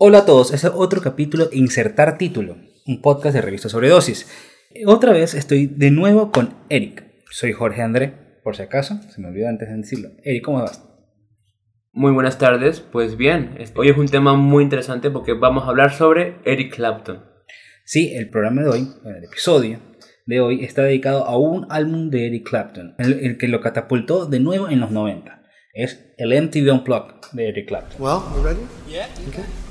Hola 0.00 0.18
a 0.18 0.26
todos, 0.26 0.54
este 0.54 0.68
es 0.68 0.72
otro 0.76 1.00
capítulo 1.00 1.46
de 1.46 1.56
Insertar 1.56 2.18
Título, 2.18 2.56
un 2.86 3.02
podcast 3.02 3.34
de 3.34 3.42
revista 3.42 3.68
sobre 3.68 3.88
dosis. 3.88 4.30
Otra 4.86 5.12
vez 5.12 5.34
estoy 5.34 5.66
de 5.66 5.90
nuevo 5.90 6.30
con 6.30 6.54
Eric. 6.68 7.02
Soy 7.32 7.52
Jorge 7.52 7.82
André, 7.82 8.14
por 8.44 8.54
si 8.54 8.62
acaso, 8.62 9.00
se 9.12 9.20
me 9.20 9.26
olvidó 9.26 9.48
antes 9.48 9.68
de 9.68 9.76
decirlo. 9.76 10.10
Eric, 10.22 10.44
¿cómo 10.44 10.60
vas? 10.60 10.88
Muy 11.90 12.12
buenas 12.12 12.38
tardes, 12.38 12.78
pues 12.78 13.16
bien, 13.16 13.58
hoy 13.74 13.88
es 13.88 13.98
un 13.98 14.06
tema 14.06 14.34
muy 14.34 14.62
interesante 14.62 15.10
porque 15.10 15.32
vamos 15.32 15.64
a 15.64 15.70
hablar 15.70 15.92
sobre 15.92 16.36
Eric 16.44 16.76
Clapton. 16.76 17.24
Sí, 17.84 18.14
el 18.14 18.30
programa 18.30 18.62
de 18.62 18.68
hoy, 18.68 18.88
el 19.04 19.24
episodio 19.24 19.80
de 20.26 20.40
hoy, 20.40 20.64
está 20.64 20.84
dedicado 20.84 21.24
a 21.24 21.36
un 21.36 21.66
álbum 21.70 22.08
de 22.10 22.28
Eric 22.28 22.48
Clapton, 22.48 22.94
el, 22.98 23.36
que 23.36 23.48
lo 23.48 23.60
catapultó 23.60 24.26
de 24.26 24.38
nuevo 24.38 24.68
en 24.68 24.78
los 24.78 24.92
90. 24.92 25.42
Es 25.74 26.14
el 26.18 26.40
MTV 26.40 26.72
Unplugged 26.72 27.32
de 27.32 27.48
Eric 27.48 27.66
Clapton. 27.66 28.00
Well, 28.00 28.20
you 28.36 28.44
ready? 28.44 28.60
Yeah. 28.88 29.08
Okay. 29.28 29.67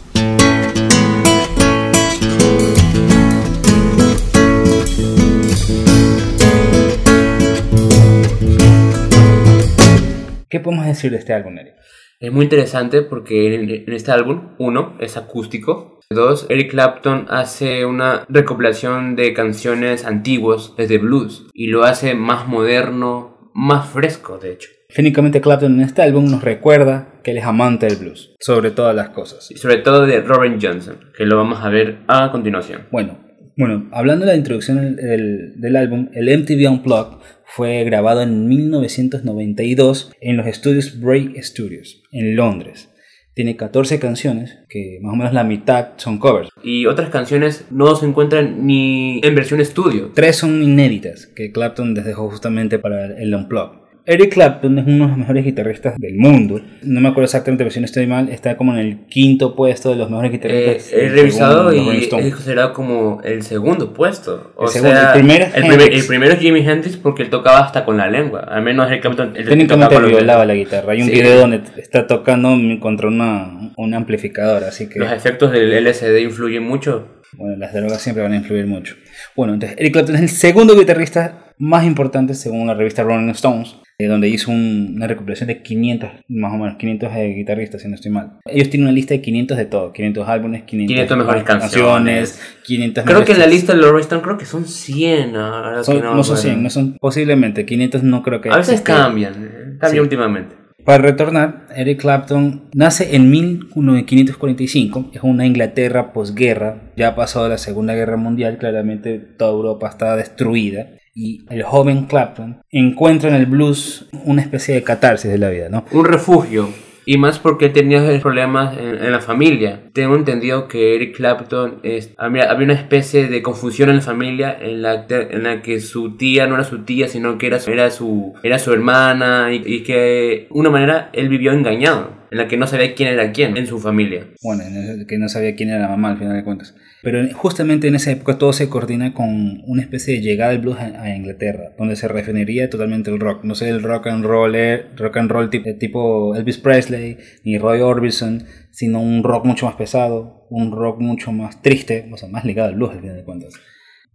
¿Qué 10.50 10.62
podemos 10.62 10.86
decir 10.86 11.12
de 11.12 11.18
este 11.18 11.34
álbum, 11.34 11.58
Eric? 11.58 11.74
Es 12.22 12.32
muy 12.32 12.46
interesante 12.46 13.02
porque 13.02 13.54
en, 13.54 13.94
este 13.94 14.12
álbum, 14.12 14.56
uno, 14.60 14.96
es 15.02 15.18
acústico. 15.18 16.00
Dos, 16.10 16.46
Eric 16.50 16.72
Clapton 16.72 17.26
hace 17.30 17.86
una 17.86 18.26
recopilación 18.30 19.18
de 19.18 19.34
canciones 19.34 20.06
antiguas 20.06 20.74
desde 20.78 21.00
blues 21.00 21.48
y 21.54 21.68
lo 21.68 21.84
hace 21.84 22.16
más 22.16 22.48
moderno, 22.48 23.52
más 23.54 23.90
fresco, 23.90 24.38
de 24.38 24.54
hecho. 24.54 24.70
Técnicamente 24.88 25.42
Clapton 25.42 25.74
en 25.74 25.82
este 25.82 26.02
álbum 26.02 26.32
nos 26.32 26.44
recuerda 26.44 27.20
que 27.24 27.32
él 27.32 27.40
es 27.40 27.44
amante 27.44 27.88
del 27.88 27.98
blues, 27.98 28.34
sobre 28.40 28.72
todas 28.72 28.96
las 28.96 29.10
cosas. 29.10 29.52
Y 29.52 29.58
sobre 29.58 29.78
todo 29.78 30.06
de 30.06 30.22
Robin 30.22 30.60
Johnson, 30.62 30.98
que 31.14 31.26
lo 31.26 31.36
vamos 31.36 31.60
a 31.62 31.68
ver 31.68 31.98
a 32.08 32.32
continuación. 32.32 32.88
Bueno, 32.90 33.27
bueno 33.58 33.90
hablando 33.92 34.26
de 34.26 34.32
la 34.32 34.38
introducción 34.38 34.96
del, 34.96 35.60
del 35.60 35.76
álbum, 35.76 36.10
el 36.14 36.30
MTV 36.38 36.70
Unplugged 36.70 37.18
fue 37.46 37.84
grabado 37.84 38.22
en 38.22 38.48
1992 38.48 40.12
en 40.22 40.38
los 40.38 40.48
estudios 40.48 41.00
Break 41.00 41.42
Studios, 41.42 42.04
en 42.12 42.36
Londres. 42.36 42.90
Tiene 43.34 43.56
14 43.56 44.00
canciones, 44.00 44.58
que 44.68 44.98
más 45.02 45.14
o 45.14 45.16
menos 45.16 45.34
la 45.34 45.44
mitad 45.44 45.90
son 45.98 46.18
covers. 46.18 46.50
Y 46.64 46.88
otras 46.88 47.10
canciones 47.10 47.66
no 47.70 47.96
se 47.96 48.08
encuentran 48.08 48.66
ni 48.66 49.22
en 49.24 49.36
versión 49.36 49.62
estudio. 49.62 50.12
Tres 50.16 50.38
son 50.38 50.64
inéditas, 50.64 51.28
que 51.28 51.52
Clapton 51.52 51.94
dejó 51.94 52.30
justamente 52.30 52.80
para 52.80 53.06
el 53.16 53.34
Unplugged. 53.36 53.87
Eric 54.10 54.36
Clapton 54.36 54.80
es 54.80 54.88
uno 54.88 55.04
de 55.04 55.10
los 55.10 55.18
mejores 55.18 55.44
guitarristas 55.44 55.96
del 55.98 56.16
mundo. 56.16 56.62
No 56.82 57.02
me 57.02 57.10
acuerdo 57.10 57.26
exactamente, 57.26 57.70
si 57.72 57.82
no 57.82 57.86
estoy 57.86 58.08
mal, 58.08 58.30
está 58.30 58.56
como 58.56 58.72
en 58.72 58.80
el 58.80 59.00
quinto 59.08 59.54
puesto 59.54 59.90
de 59.90 59.98
los 59.98 60.10
mejores 60.10 60.32
guitarristas. 60.32 60.94
Eh, 60.94 61.08
he 61.08 61.10
revisado 61.10 61.74
y 61.74 61.98
es 61.98 62.08
considerado 62.08 62.72
como 62.72 63.20
el 63.26 63.44
segundo 63.44 63.94
puesto. 63.94 64.54
O 64.56 64.64
el, 64.64 64.70
sea, 64.70 65.12
el, 65.12 65.20
primero 65.20 65.46
el, 65.54 66.06
primero 66.06 66.34
es 66.34 66.40
Jimi 66.40 66.62
Hendrix 66.62 66.96
porque 66.96 67.24
él 67.24 67.30
tocaba 67.30 67.60
hasta 67.60 67.84
con 67.84 67.98
la 67.98 68.10
lengua. 68.10 68.46
Al 68.50 68.64
menos 68.64 68.90
Eric 68.90 69.02
Clapton. 69.02 69.34
Técnicamente 69.34 70.00
violaba 70.00 70.46
la 70.46 70.54
guitarra. 70.54 70.94
Hay 70.94 71.02
un 71.02 71.10
video 71.10 71.40
donde 71.42 71.62
está 71.76 72.08
tocando 72.08 72.56
contra 72.80 73.10
una, 73.10 73.74
un 73.76 73.94
amplificador, 73.94 74.64
así 74.64 74.88
que. 74.88 75.00
Los 75.00 75.12
efectos 75.12 75.52
del 75.52 75.74
LCD 75.86 76.22
influyen 76.22 76.64
mucho. 76.64 77.24
Bueno, 77.34 77.58
las 77.58 77.74
drogas 77.74 78.02
siempre 78.02 78.24
van 78.24 78.32
a 78.32 78.38
influir 78.38 78.68
mucho. 78.68 78.96
Bueno, 79.36 79.54
entonces 79.54 79.78
Eric 79.78 79.92
Clapton 79.92 80.16
es 80.16 80.22
el 80.22 80.30
segundo 80.30 80.78
guitarrista 80.78 81.54
más 81.58 81.84
importante 81.84 82.36
según 82.36 82.68
la 82.68 82.74
revista 82.74 83.04
Rolling 83.04 83.32
Stones 83.32 83.76
eh, 84.00 84.06
donde 84.06 84.30
hizo 84.30 84.52
una 84.52 85.08
recopilación 85.08 85.48
de 85.48 85.64
500, 85.64 86.10
más 86.28 86.54
o 86.54 86.58
menos 86.58 86.78
500 86.78 87.16
de 87.16 87.34
guitarristas, 87.34 87.82
si 87.82 87.88
no 87.88 87.96
estoy 87.96 88.12
mal. 88.12 88.38
Ellos 88.46 88.70
tienen 88.70 88.88
una 88.88 88.94
lista 88.94 89.16
de 89.16 89.22
500 89.22 89.58
de 89.58 89.66
todo, 89.66 89.92
500 89.92 90.30
álbumes, 90.30 90.64
500, 90.66 90.94
500 90.94 91.18
mejores 91.18 91.44
canciones, 91.44 92.40
500 92.64 93.04
Creo 93.06 93.26
que 93.26 93.32
en 93.32 93.40
la 93.40 93.48
lista 93.48 93.74
de 93.74 93.80
los 93.80 94.00
Stone 94.00 94.22
creo 94.22 94.38
que 94.38 94.46
son 94.46 94.66
100. 94.68 95.32
no, 95.32 95.84
no 96.14 96.24
son 96.24 96.38
100, 96.38 96.62
no 96.62 96.70
son 96.70 96.98
posiblemente, 97.00 97.66
500 97.66 98.04
no 98.04 98.22
creo 98.22 98.40
que... 98.40 98.52
A 98.52 98.58
veces 98.58 98.82
cambian, 98.82 99.34
eh, 99.34 99.78
cambian 99.80 100.04
últimamente. 100.04 100.56
Para 100.86 101.02
retornar, 101.02 101.66
Eric 101.76 102.00
Clapton 102.00 102.70
nace 102.76 103.16
en 103.16 103.32
1545, 103.32 105.10
es 105.12 105.24
una 105.24 105.48
Inglaterra 105.48 106.14
posguerra, 106.14 106.84
ya 106.96 107.08
ha 107.10 107.16
pasado 107.16 107.50
la 107.50 107.58
Segunda 107.58 107.96
Guerra 107.96 108.16
Mundial, 108.16 108.60
claramente 108.60 109.18
toda 109.18 109.52
Europa 109.52 109.90
estaba 109.90 110.16
destruida 110.16 110.88
y 111.18 111.44
el 111.50 111.64
joven 111.64 112.06
Clapton 112.06 112.62
encuentra 112.70 113.30
en 113.30 113.36
el 113.36 113.48
blues 113.48 114.08
una 114.24 114.44
especie 114.44 114.76
de 114.76 114.84
catarsis 114.84 115.32
de 115.32 115.40
la 115.40 115.50
vida, 115.50 115.68
¿no? 115.68 115.84
Un 115.92 116.06
refugio. 116.06 116.70
Y 117.08 117.18
más 117.18 117.40
porque 117.40 117.70
tenía 117.70 118.20
problemas 118.20 118.78
en, 118.78 119.12
la 119.12 119.20
familia. 119.20 119.80
Tengo 119.94 120.16
entendido 120.16 120.68
que 120.68 120.94
Eric 120.94 121.16
Clapton 121.16 121.80
es, 121.82 122.14
había, 122.18 122.54
una 122.54 122.74
especie 122.74 123.30
de 123.30 123.42
confusión 123.42 123.90
en 123.90 123.96
la 123.96 124.02
familia 124.02 124.56
en 124.60 124.82
la, 124.82 125.08
en 125.10 125.44
la 125.44 125.62
que 125.62 125.80
su 125.80 126.18
tía 126.18 126.46
no 126.46 126.56
era 126.56 126.66
su 126.66 126.84
tía, 126.84 127.08
sino 127.08 127.38
que 127.38 127.48
era 127.48 127.60
su, 127.60 127.72
era 127.72 127.90
su, 127.90 128.34
era 128.44 128.60
su 128.60 128.74
hermana 128.74 129.54
y, 129.54 129.64
y 129.66 129.84
que 129.84 129.96
de 129.96 130.48
una 130.52 130.70
manera 130.70 131.10
él 131.14 131.30
vivió 131.30 131.54
engañado, 131.54 132.12
en 132.32 132.38
la 132.38 132.48
que 132.48 132.58
no 132.58 132.68
sabía 132.68 132.94
quién 132.96 133.10
era 133.10 133.32
quién 133.32 133.58
en 133.58 133.68
su 133.68 133.80
familia. 133.80 134.28
Bueno, 134.42 134.64
que 135.08 135.18
no 135.18 135.30
sabía 135.30 135.56
quién 135.56 135.70
era 135.70 135.80
la 135.80 135.90
mamá 135.90 136.12
al 136.12 136.18
final 136.18 136.36
de 136.36 136.44
cuentas. 136.44 136.76
Pero 137.04 137.26
justamente 137.34 137.88
en 137.88 137.96
esa 137.96 138.12
época 138.12 138.38
todo 138.38 138.54
se 138.54 138.70
coordina 138.70 139.14
con 139.14 139.62
una 139.66 139.82
especie 139.82 140.16
de 140.16 140.22
llegada 140.22 140.52
del 140.52 140.62
blues 140.62 140.78
a, 140.80 141.16
Inglaterra, 141.16 141.74
donde 141.78 141.96
se 141.96 142.08
refinaría 142.08 142.70
totalmente 142.70 143.12
el 143.12 143.20
rock. 143.20 143.44
No 143.44 143.56
sé, 143.56 143.70
el 143.70 143.84
rock 143.84 144.08
and 144.08 144.26
roll, 144.26 144.56
eh, 144.56 144.88
rock 144.96 145.18
and 145.18 145.32
roll 145.32 145.50
tipo, 145.50 145.74
tipo 145.76 146.36
Elvis 146.36 146.58
Presley 146.58 147.18
ni 147.44 147.58
Roy 147.58 147.82
Orbison, 147.82 148.46
sino 148.72 149.00
un 149.00 149.24
rock 149.24 149.46
mucho 149.46 149.66
más 149.66 149.76
pesado, 149.76 150.48
un 150.50 150.72
rock 150.72 151.00
mucho 151.00 151.32
más 151.32 151.62
triste, 151.62 152.10
o 152.12 152.18
sea, 152.18 152.30
más 152.30 152.46
ligado 152.46 152.70
al 152.70 152.76
blues 152.76 152.92
al 152.92 153.02
final 153.02 153.16
de 153.16 153.24
cuentas. 153.24 153.54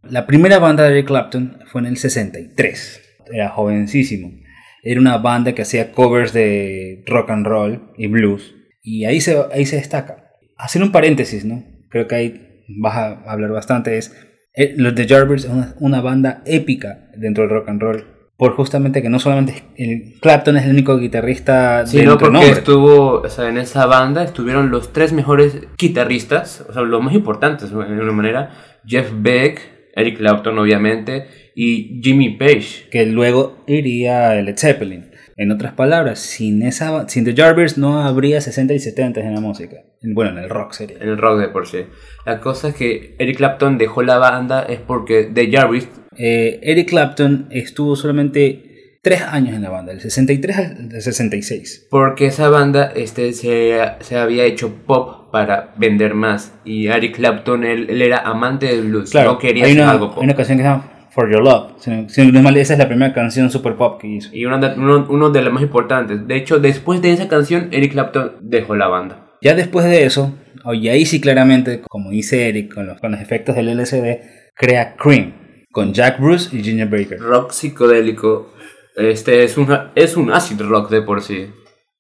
La 0.03 0.27
primera 0.27 0.59
banda 0.59 0.85
de 0.85 0.91
Eric 0.91 1.07
Clapton 1.07 1.61
fue 1.67 1.81
en 1.81 1.87
el 1.87 1.97
63. 1.97 3.01
Era 3.33 3.51
jovencísimo. 3.51 4.42
Era 4.83 5.01
una 5.01 5.19
banda 5.19 5.55
que 5.55 5.63
hacía 5.63 5.93
covers 5.93 6.33
de 6.33 7.05
rock 7.07 7.31
and 7.31 7.47
roll 7.47 7.93
y 7.97 8.09
blues. 8.09 8.55
Y 8.83 9.05
ahí 9.05 9.21
se, 9.21 9.39
ahí 9.53 9.65
se 9.65 9.77
destaca. 9.77 10.33
Hacer 10.57 10.83
un 10.83 10.93
paréntesis, 10.93 11.45
¿no? 11.45 11.65
Creo 11.89 12.09
que 12.09 12.15
hay 12.15 12.53
vas 12.69 12.97
a 12.97 13.31
hablar 13.31 13.51
bastante, 13.51 13.99
es 13.99 14.15
eh, 14.55 14.75
los 14.77 14.95
The 14.95 15.07
Jarvis, 15.07 15.45
una, 15.47 15.75
una 15.81 16.01
banda 16.01 16.43
épica 16.45 17.11
dentro 17.17 17.45
del 17.45 17.51
rock 17.51 17.69
and 17.69 17.83
roll 17.83 18.05
por 18.37 18.57
justamente 18.57 19.03
que 19.03 19.09
no 19.09 19.21
solamente 19.21 19.63
el 19.77 20.19
Clapton 20.21 20.57
es 20.57 20.65
el 20.65 20.73
único 20.73 20.99
guitarrista 20.99 21.87
sino 21.87 22.19
porque 22.19 22.51
estuvo 22.51 23.21
o 23.21 23.29
sea, 23.29 23.49
en 23.49 23.57
esa 23.57 23.87
banda 23.87 24.25
estuvieron 24.25 24.71
los 24.71 24.93
tres 24.93 25.13
mejores 25.13 25.59
guitarristas 25.79 26.65
o 26.69 26.73
sea 26.73 26.83
los 26.83 27.01
más 27.01 27.15
importantes 27.15 27.71
de 27.71 27.77
una 27.77 28.11
manera 28.11 28.51
Jeff 28.85 29.13
Beck 29.15 29.93
Eric 29.95 30.19
Clapton 30.19 30.59
obviamente 30.59 31.29
y 31.55 32.01
Jimmy 32.03 32.37
Page 32.37 32.89
que 32.91 33.07
luego 33.07 33.65
iría 33.67 34.31
a 34.31 34.35
Led 34.43 34.57
Zeppelin 34.57 35.13
en 35.37 35.51
otras 35.51 35.73
palabras, 35.73 36.19
sin, 36.19 36.63
esa, 36.63 37.09
sin 37.09 37.25
The 37.25 37.35
Jarvis 37.35 37.79
no 37.79 38.03
habría 38.03 38.41
60 38.41 38.75
y 38.75 38.79
70 38.79 39.21
en 39.21 39.35
la 39.35 39.41
música. 39.41 39.77
Bueno, 40.03 40.33
en 40.33 40.39
el 40.39 40.51
rock 40.51 40.73
sería. 40.73 40.99
En 40.99 41.09
el 41.09 41.19
rock 41.19 41.41
de 41.41 41.49
por 41.49 41.67
sí. 41.67 41.85
La 42.27 42.41
cosa 42.41 42.69
es 42.69 42.75
que 42.75 43.17
Eric 43.19 43.39
Clapton 43.39 43.79
dejó 43.79 44.03
la 44.03 44.19
banda 44.19 44.63
es 44.63 44.79
porque 44.79 45.25
The 45.25 45.51
Jarvis... 45.51 45.89
Eh, 46.17 46.61
Eric 46.63 46.91
Clapton 46.91 47.49
estuvo 47.51 47.97
solamente 47.97 48.99
3 49.03 49.23
años 49.23 49.57
en 49.57 49.63
la 49.63 49.71
banda, 49.71 49.93
del 49.93 50.03
63 50.03 50.57
al 50.59 51.03
66. 51.03 51.89
Porque 51.91 52.27
esa 52.27 52.51
banda 52.51 52.93
este, 52.95 53.33
se, 53.33 53.81
se 54.01 54.17
había 54.17 54.45
hecho 54.45 54.75
pop 54.87 55.33
para 55.33 55.73
vender 55.77 56.15
más. 56.15 56.53
Y 56.65 56.89
Eric 56.89 57.17
Clapton, 57.17 57.65
él, 57.65 58.03
era 58.03 58.19
amante 58.19 58.67
del 58.67 58.83
blues. 58.83 59.11
Claro, 59.11 59.33
no 59.33 59.39
quería 59.39 59.65
hay 59.65 59.73
hacer 59.73 59.85
algo 59.85 60.11
pop. 60.11 60.19
Hay 60.19 60.25
una 60.25 60.37
canción 60.37 60.59
que 60.59 60.65
se 60.65 60.69
llama 60.69 61.02
For 61.13 61.31
Your 61.31 61.43
Love. 61.43 61.73
esa 62.57 62.73
es 62.73 62.79
la 62.79 62.89
primera 62.89 63.13
canción 63.13 63.51
super 63.51 63.77
pop 63.77 64.01
que 64.01 64.09
hizo. 64.09 64.31
Y 64.33 64.47
uno 64.47 64.59
de, 64.59 64.75
uno, 64.79 65.31
de 65.31 65.43
las 65.43 65.53
más 65.53 65.63
importantes. 65.63 66.27
De 66.27 66.37
hecho, 66.37 66.59
después 66.59 67.03
de 67.03 67.13
esa 67.13 67.29
canción, 67.29 67.69
Eric 67.71 67.93
Clapton 67.93 68.37
dejó 68.41 68.75
la 68.75 68.89
banda. 68.89 69.29
Ya 69.43 69.55
después 69.55 69.85
de 69.85 70.05
eso, 70.05 70.35
y 70.73 70.89
ahí 70.89 71.05
sí 71.05 71.21
claramente, 71.21 71.83
como 71.83 72.11
dice 72.11 72.49
Eric, 72.49 72.73
con 72.75 72.87
los, 72.87 73.01
con 73.01 73.13
los 73.13 73.21
efectos 73.21 73.57
del 73.57 73.69
LCD, 73.69 74.21
crea 74.55 74.97
Cream, 74.97 75.35
con 75.71 75.93
Jack 75.93 76.19
Bruce 76.19 76.57
y 76.57 76.63
Ginger 76.63 76.89
Baker. 76.89 77.19
Rock 77.19 77.51
psicodélico. 77.51 78.53
Este 78.97 79.45
es 79.45 79.59
un, 79.59 79.69
es 79.95 80.17
un 80.17 80.33
acid 80.33 80.61
rock 80.63 80.91
de 80.91 81.03
por 81.03 81.23
sí. 81.23 81.47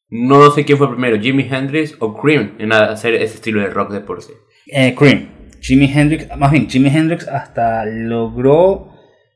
No 0.08 0.50
sé 0.50 0.64
quién 0.64 0.78
fue 0.78 0.90
primero, 0.90 1.20
Jimi 1.20 1.46
Hendrix 1.50 1.96
o 1.98 2.18
Cream, 2.18 2.52
en 2.58 2.72
hacer 2.72 3.14
ese 3.14 3.34
estilo 3.34 3.60
de 3.60 3.68
rock 3.68 3.92
de 3.92 4.00
por 4.00 4.22
sí. 4.22 4.32
Eh, 4.66 4.94
Cream. 4.94 5.28
Jimi 5.60 5.90
Hendrix, 5.92 6.36
más 6.36 6.50
bien, 6.50 6.68
Jimi 6.68 6.88
Hendrix 6.88 7.28
hasta 7.28 7.84
logró 7.84 8.91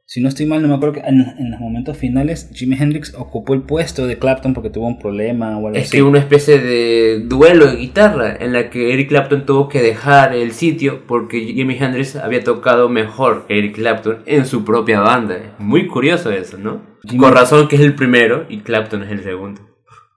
si 0.08 0.20
no 0.20 0.28
estoy 0.28 0.46
mal, 0.46 0.62
no 0.62 0.68
me 0.68 0.74
acuerdo 0.74 0.94
que 0.94 1.00
en, 1.00 1.50
los 1.50 1.58
momentos 1.58 1.96
finales 1.96 2.48
Jimi 2.54 2.76
Hendrix 2.78 3.12
ocupó 3.14 3.54
el 3.54 3.62
puesto 3.62 4.06
de 4.06 4.18
Clapton 4.18 4.54
porque 4.54 4.70
tuvo 4.70 4.86
un 4.86 5.00
problema 5.00 5.58
o 5.58 5.66
algo 5.66 5.70
es 5.72 5.78
así. 5.78 5.82
Es 5.84 5.90
que 5.90 6.02
una 6.04 6.20
especie 6.20 6.60
de 6.60 7.24
duelo 7.24 7.66
de 7.66 7.76
guitarra 7.76 8.36
en 8.38 8.52
la 8.52 8.70
que 8.70 8.92
Eric 8.92 9.08
Clapton 9.08 9.44
tuvo 9.44 9.68
que 9.68 9.82
dejar 9.82 10.32
el 10.32 10.52
sitio 10.52 11.04
porque 11.08 11.40
Jimi 11.40 11.76
Hendrix 11.76 12.14
había 12.14 12.44
tocado 12.44 12.88
mejor 12.88 13.48
que 13.48 13.58
Eric 13.58 13.74
Clapton 13.74 14.22
en 14.26 14.46
su 14.46 14.64
propia 14.64 15.00
banda. 15.00 15.56
Muy 15.58 15.88
curioso 15.88 16.30
eso, 16.30 16.56
¿no? 16.56 16.82
Con 17.18 17.34
razón 17.34 17.66
que 17.66 17.74
es 17.74 17.82
el 17.82 17.96
primero 17.96 18.46
y 18.48 18.60
Clapton 18.60 19.02
es 19.02 19.10
el 19.10 19.24
segundo. 19.24 19.60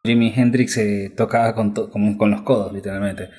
Jimi 0.03 0.31
Hendrix 0.35 0.73
se 0.73 1.09
tocaba 1.17 1.55
con, 1.55 1.73
con 1.73 2.29
los 2.29 2.41
codos, 2.43 2.71
literalmente. 2.71 3.29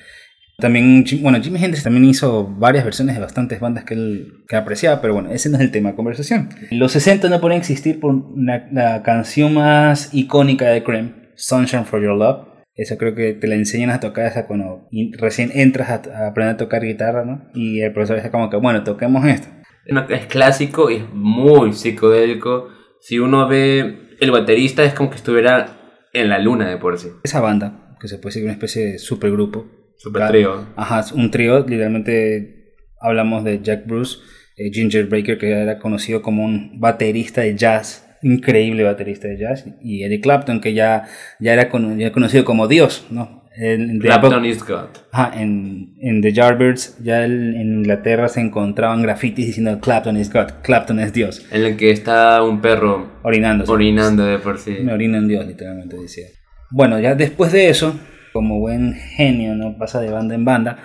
También, 0.57 1.03
bueno, 1.21 1.41
Jimi 1.41 1.57
Hendrix 1.63 1.83
también 1.83 2.05
hizo 2.05 2.47
varias 2.47 2.83
versiones 2.83 3.15
de 3.15 3.21
bastantes 3.21 3.59
bandas 3.59 3.83
que 3.83 3.95
él 3.95 4.43
que 4.47 4.55
apreciaba, 4.55 5.01
pero 5.01 5.13
bueno, 5.13 5.31
ese 5.31 5.49
no 5.49 5.57
es 5.57 5.61
el 5.61 5.71
tema 5.71 5.89
de 5.89 5.95
conversación. 5.95 6.49
Los 6.69 6.91
60 6.91 7.29
no 7.29 7.41
pueden 7.41 7.57
existir 7.57 7.99
por 7.99 8.15
la, 8.37 9.01
canción 9.03 9.55
más 9.55 10.13
icónica 10.13 10.67
de 10.67 10.83
Cream, 10.83 11.29
Sunshine 11.35 11.85
for 11.85 12.01
Your 12.01 12.15
Love. 12.15 12.47
Eso 12.75 12.97
creo 12.97 13.15
que 13.15 13.33
te 13.33 13.47
la 13.47 13.55
enseñan 13.55 13.89
a 13.89 13.99
tocar 13.99 14.27
esa 14.27 14.47
cuando 14.47 14.87
recién 15.17 15.51
entras 15.53 15.89
a, 15.89 16.27
aprender 16.27 16.55
a 16.55 16.57
tocar 16.57 16.83
guitarra, 16.83 17.25
¿no? 17.25 17.49
Y 17.53 17.81
el 17.81 17.91
profesor 17.91 18.17
dice 18.17 18.31
como 18.31 18.49
que, 18.49 18.57
bueno, 18.57 18.83
toquemos 18.83 19.25
esto. 19.25 19.47
Es 20.09 20.25
clásico 20.27 20.89
y 20.89 20.97
es 20.97 21.03
muy 21.11 21.73
psicodélico. 21.73 22.69
Si 23.01 23.19
uno 23.19 23.47
ve 23.47 24.11
el 24.19 24.31
baterista 24.31 24.83
es 24.83 24.93
como 24.93 25.09
que 25.09 25.15
estuviera 25.15 25.97
en 26.13 26.29
la 26.29 26.39
luna 26.39 26.69
de 26.69 26.77
por 26.77 26.97
sí. 26.97 27.09
Esa 27.23 27.41
banda, 27.41 27.95
que 27.99 28.07
se 28.07 28.17
puede 28.17 28.29
decir 28.29 28.43
una 28.43 28.53
especie 28.53 28.85
de 28.85 28.99
supergrupo, 28.99 29.65
Super 30.01 30.29
trío. 30.29 30.65
Ajá, 30.75 31.05
un 31.13 31.29
trío, 31.29 31.59
literalmente 31.59 32.73
hablamos 32.99 33.43
de 33.43 33.61
Jack 33.61 33.85
Bruce, 33.85 34.17
eh, 34.57 34.71
Ginger 34.71 35.05
Baker, 35.05 35.37
que 35.37 35.51
era 35.51 35.77
conocido 35.77 36.23
como 36.23 36.43
un 36.43 36.79
baterista 36.79 37.41
de 37.41 37.55
jazz, 37.55 38.07
increíble 38.23 38.83
baterista 38.83 39.27
de 39.27 39.37
jazz, 39.37 39.65
y 39.79 40.03
Eric 40.03 40.23
Clapton, 40.23 40.59
que 40.59 40.73
ya, 40.73 41.03
ya 41.39 41.53
era 41.53 41.69
conocido 41.69 42.45
como 42.45 42.67
Dios, 42.67 43.05
¿no? 43.11 43.41
Clapton 43.99 44.45
is 44.45 44.65
God. 44.65 44.87
Ajá, 45.11 45.39
en, 45.39 45.93
en 45.99 46.21
The 46.21 46.31
Yardbirds, 46.31 46.97
ya 47.03 47.25
en 47.25 47.53
Inglaterra 47.61 48.29
se 48.29 48.39
encontraban 48.39 49.01
grafitis 49.01 49.47
diciendo 49.47 49.79
Clapton 49.79 50.17
is 50.17 50.31
God, 50.31 50.47
Clapton 50.63 50.99
es 50.99 51.13
Dios. 51.13 51.45
En 51.51 51.63
el 51.63 51.77
que 51.77 51.91
está 51.91 52.41
un 52.43 52.61
perro 52.61 53.19
orinando. 53.21 53.65
Orinando 53.71 54.25
de 54.25 54.39
por 54.39 54.57
sí. 54.57 54.77
Me 54.81 54.93
orina 54.93 55.17
en 55.17 55.27
Dios, 55.27 55.45
literalmente 55.45 55.97
decía. 55.97 56.27
Bueno, 56.71 56.99
ya 56.99 57.13
después 57.13 57.51
de 57.51 57.69
eso, 57.69 57.99
como 58.31 58.59
buen 58.59 58.93
genio, 58.93 59.55
no 59.55 59.77
pasa 59.77 60.01
de 60.01 60.09
banda 60.09 60.35
en 60.35 60.45
banda, 60.45 60.77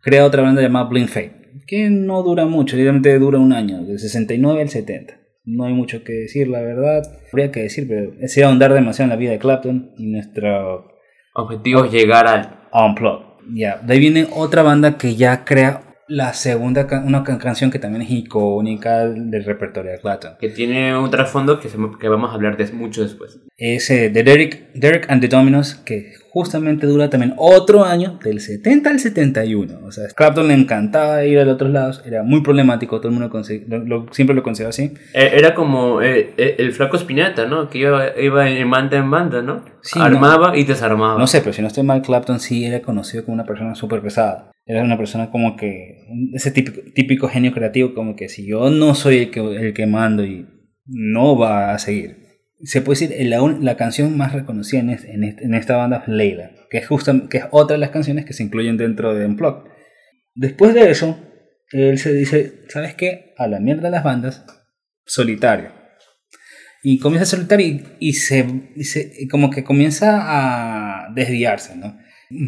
crea 0.00 0.24
otra 0.24 0.42
banda 0.42 0.62
llamada 0.62 0.88
Blind 0.88 1.08
Fate, 1.08 1.62
que 1.66 1.90
no 1.90 2.22
dura 2.22 2.46
mucho, 2.46 2.76
realmente 2.76 3.18
dura 3.18 3.38
un 3.38 3.52
año, 3.52 3.84
del 3.84 3.98
69 3.98 4.62
al 4.62 4.68
70. 4.68 5.24
No 5.46 5.66
hay 5.66 5.74
mucho 5.74 6.02
que 6.04 6.12
decir, 6.12 6.48
la 6.48 6.62
verdad. 6.62 7.02
Habría 7.30 7.52
que 7.52 7.60
decir, 7.60 7.86
pero 7.86 8.12
sería 8.28 8.48
ahondar 8.48 8.72
demasiado 8.72 9.04
en 9.04 9.10
la 9.10 9.16
vida 9.16 9.32
de 9.32 9.38
Clapton 9.38 9.92
y 9.98 10.06
nuestro 10.06 10.90
objetivo 11.34 11.84
es 11.84 11.92
llegar 11.92 12.26
al 12.26 12.60
Unplugged. 12.72 13.34
Ya, 13.52 13.76
de 13.76 13.92
ahí 13.92 14.00
viene 14.00 14.26
otra 14.34 14.62
banda 14.62 14.96
que 14.96 15.16
ya 15.16 15.44
crea 15.44 15.82
la 16.08 16.32
segunda, 16.32 16.86
una 17.04 17.24
canción 17.24 17.70
que 17.70 17.78
también 17.78 18.02
es 18.02 18.10
icónica 18.10 19.06
del 19.06 19.44
repertorio 19.44 19.92
de 19.92 20.00
Clapton. 20.00 20.36
Que 20.40 20.48
tiene 20.48 20.96
un 20.96 21.10
trasfondo 21.10 21.60
que, 21.60 21.68
que 22.00 22.08
vamos 22.08 22.30
a 22.30 22.34
hablar 22.34 22.56
de 22.56 22.72
mucho 22.72 23.02
después. 23.02 23.38
Es 23.58 23.88
de 23.88 24.10
Derek, 24.10 24.72
Derek 24.72 25.10
and 25.10 25.20
the 25.20 25.28
Dominos, 25.28 25.74
que 25.74 26.14
justamente 26.34 26.88
dura 26.88 27.08
también 27.08 27.32
otro 27.36 27.84
año, 27.84 28.18
del 28.24 28.40
70 28.40 28.90
al 28.90 28.98
71. 28.98 29.78
O 29.86 29.92
sea, 29.92 30.08
Clapton 30.08 30.48
le 30.48 30.54
encantaba 30.54 31.24
ir 31.24 31.38
a 31.38 31.44
los 31.44 31.54
otros 31.54 31.70
lados, 31.70 32.02
era 32.04 32.24
muy 32.24 32.42
problemático, 32.42 32.98
todo 32.98 33.12
el 33.12 33.18
mundo 33.18 33.40
lo, 33.86 34.06
siempre 34.10 34.34
lo 34.34 34.42
consideró 34.42 34.70
así. 34.70 34.92
E, 35.12 35.30
era 35.36 35.54
como 35.54 36.02
eh, 36.02 36.34
eh, 36.36 36.56
el 36.58 36.72
flaco 36.72 36.96
Spinetta, 36.96 37.46
¿no? 37.46 37.70
Que 37.70 37.78
iba, 37.78 38.18
iba 38.20 38.50
en 38.50 38.68
banda 38.68 38.98
en 38.98 39.10
banda, 39.10 39.42
¿no? 39.42 39.64
Armaba 39.94 40.58
y 40.58 40.64
desarmaba. 40.64 41.20
No 41.20 41.28
sé, 41.28 41.38
pero 41.38 41.52
si 41.52 41.62
no 41.62 41.68
estoy 41.68 41.84
mal, 41.84 42.02
Clapton 42.02 42.40
sí 42.40 42.64
era 42.64 42.82
conocido 42.82 43.24
como 43.24 43.34
una 43.34 43.46
persona 43.46 43.76
súper 43.76 44.02
pesada 44.02 44.50
era 44.66 44.82
una 44.82 44.96
persona 44.96 45.30
como 45.30 45.56
que, 45.56 46.06
ese 46.32 46.50
típico, 46.50 46.80
típico 46.94 47.28
genio 47.28 47.52
creativo, 47.52 47.94
como 47.94 48.16
que 48.16 48.28
si 48.30 48.46
yo 48.46 48.70
no 48.70 48.94
soy 48.94 49.18
el 49.18 49.30
que, 49.30 49.40
el 49.40 49.74
que 49.74 49.86
mando 49.86 50.24
y 50.24 50.46
no 50.86 51.36
va 51.36 51.72
a 51.74 51.78
seguir. 51.78 52.23
Se 52.64 52.80
puede 52.80 53.08
decir, 53.08 53.26
la, 53.28 53.40
la 53.60 53.76
canción 53.76 54.16
más 54.16 54.32
reconocida 54.32 54.80
en, 54.80 54.90
en, 54.90 55.54
esta 55.54 55.76
banda 55.76 56.02
es 56.02 56.08
Leila, 56.08 56.50
que 56.70 56.78
es, 56.78 56.86
justo, 56.86 57.28
que 57.28 57.38
es 57.38 57.44
otra 57.50 57.74
de 57.74 57.80
las 57.80 57.90
canciones 57.90 58.24
que 58.24 58.32
se 58.32 58.42
incluyen 58.42 58.76
dentro 58.76 59.14
de 59.14 59.26
Unplugged. 59.26 59.70
Después 60.34 60.74
de 60.74 60.90
eso, 60.90 61.18
él 61.72 61.98
se 61.98 62.12
dice, 62.12 62.64
¿sabes 62.68 62.94
qué? 62.94 63.34
A 63.36 63.46
la 63.46 63.60
mierda 63.60 63.90
las 63.90 64.04
bandas, 64.04 64.44
solitario. 65.04 65.72
Y 66.82 66.98
comienza 66.98 67.24
a 67.24 67.38
solitario 67.38 67.66
y, 67.66 67.84
y 67.98 68.12
se, 68.14 68.46
y 68.76 68.84
se, 68.84 69.28
como 69.30 69.50
que 69.50 69.64
comienza 69.64 70.20
a 70.22 71.12
desviarse, 71.14 71.76
¿no? 71.76 71.98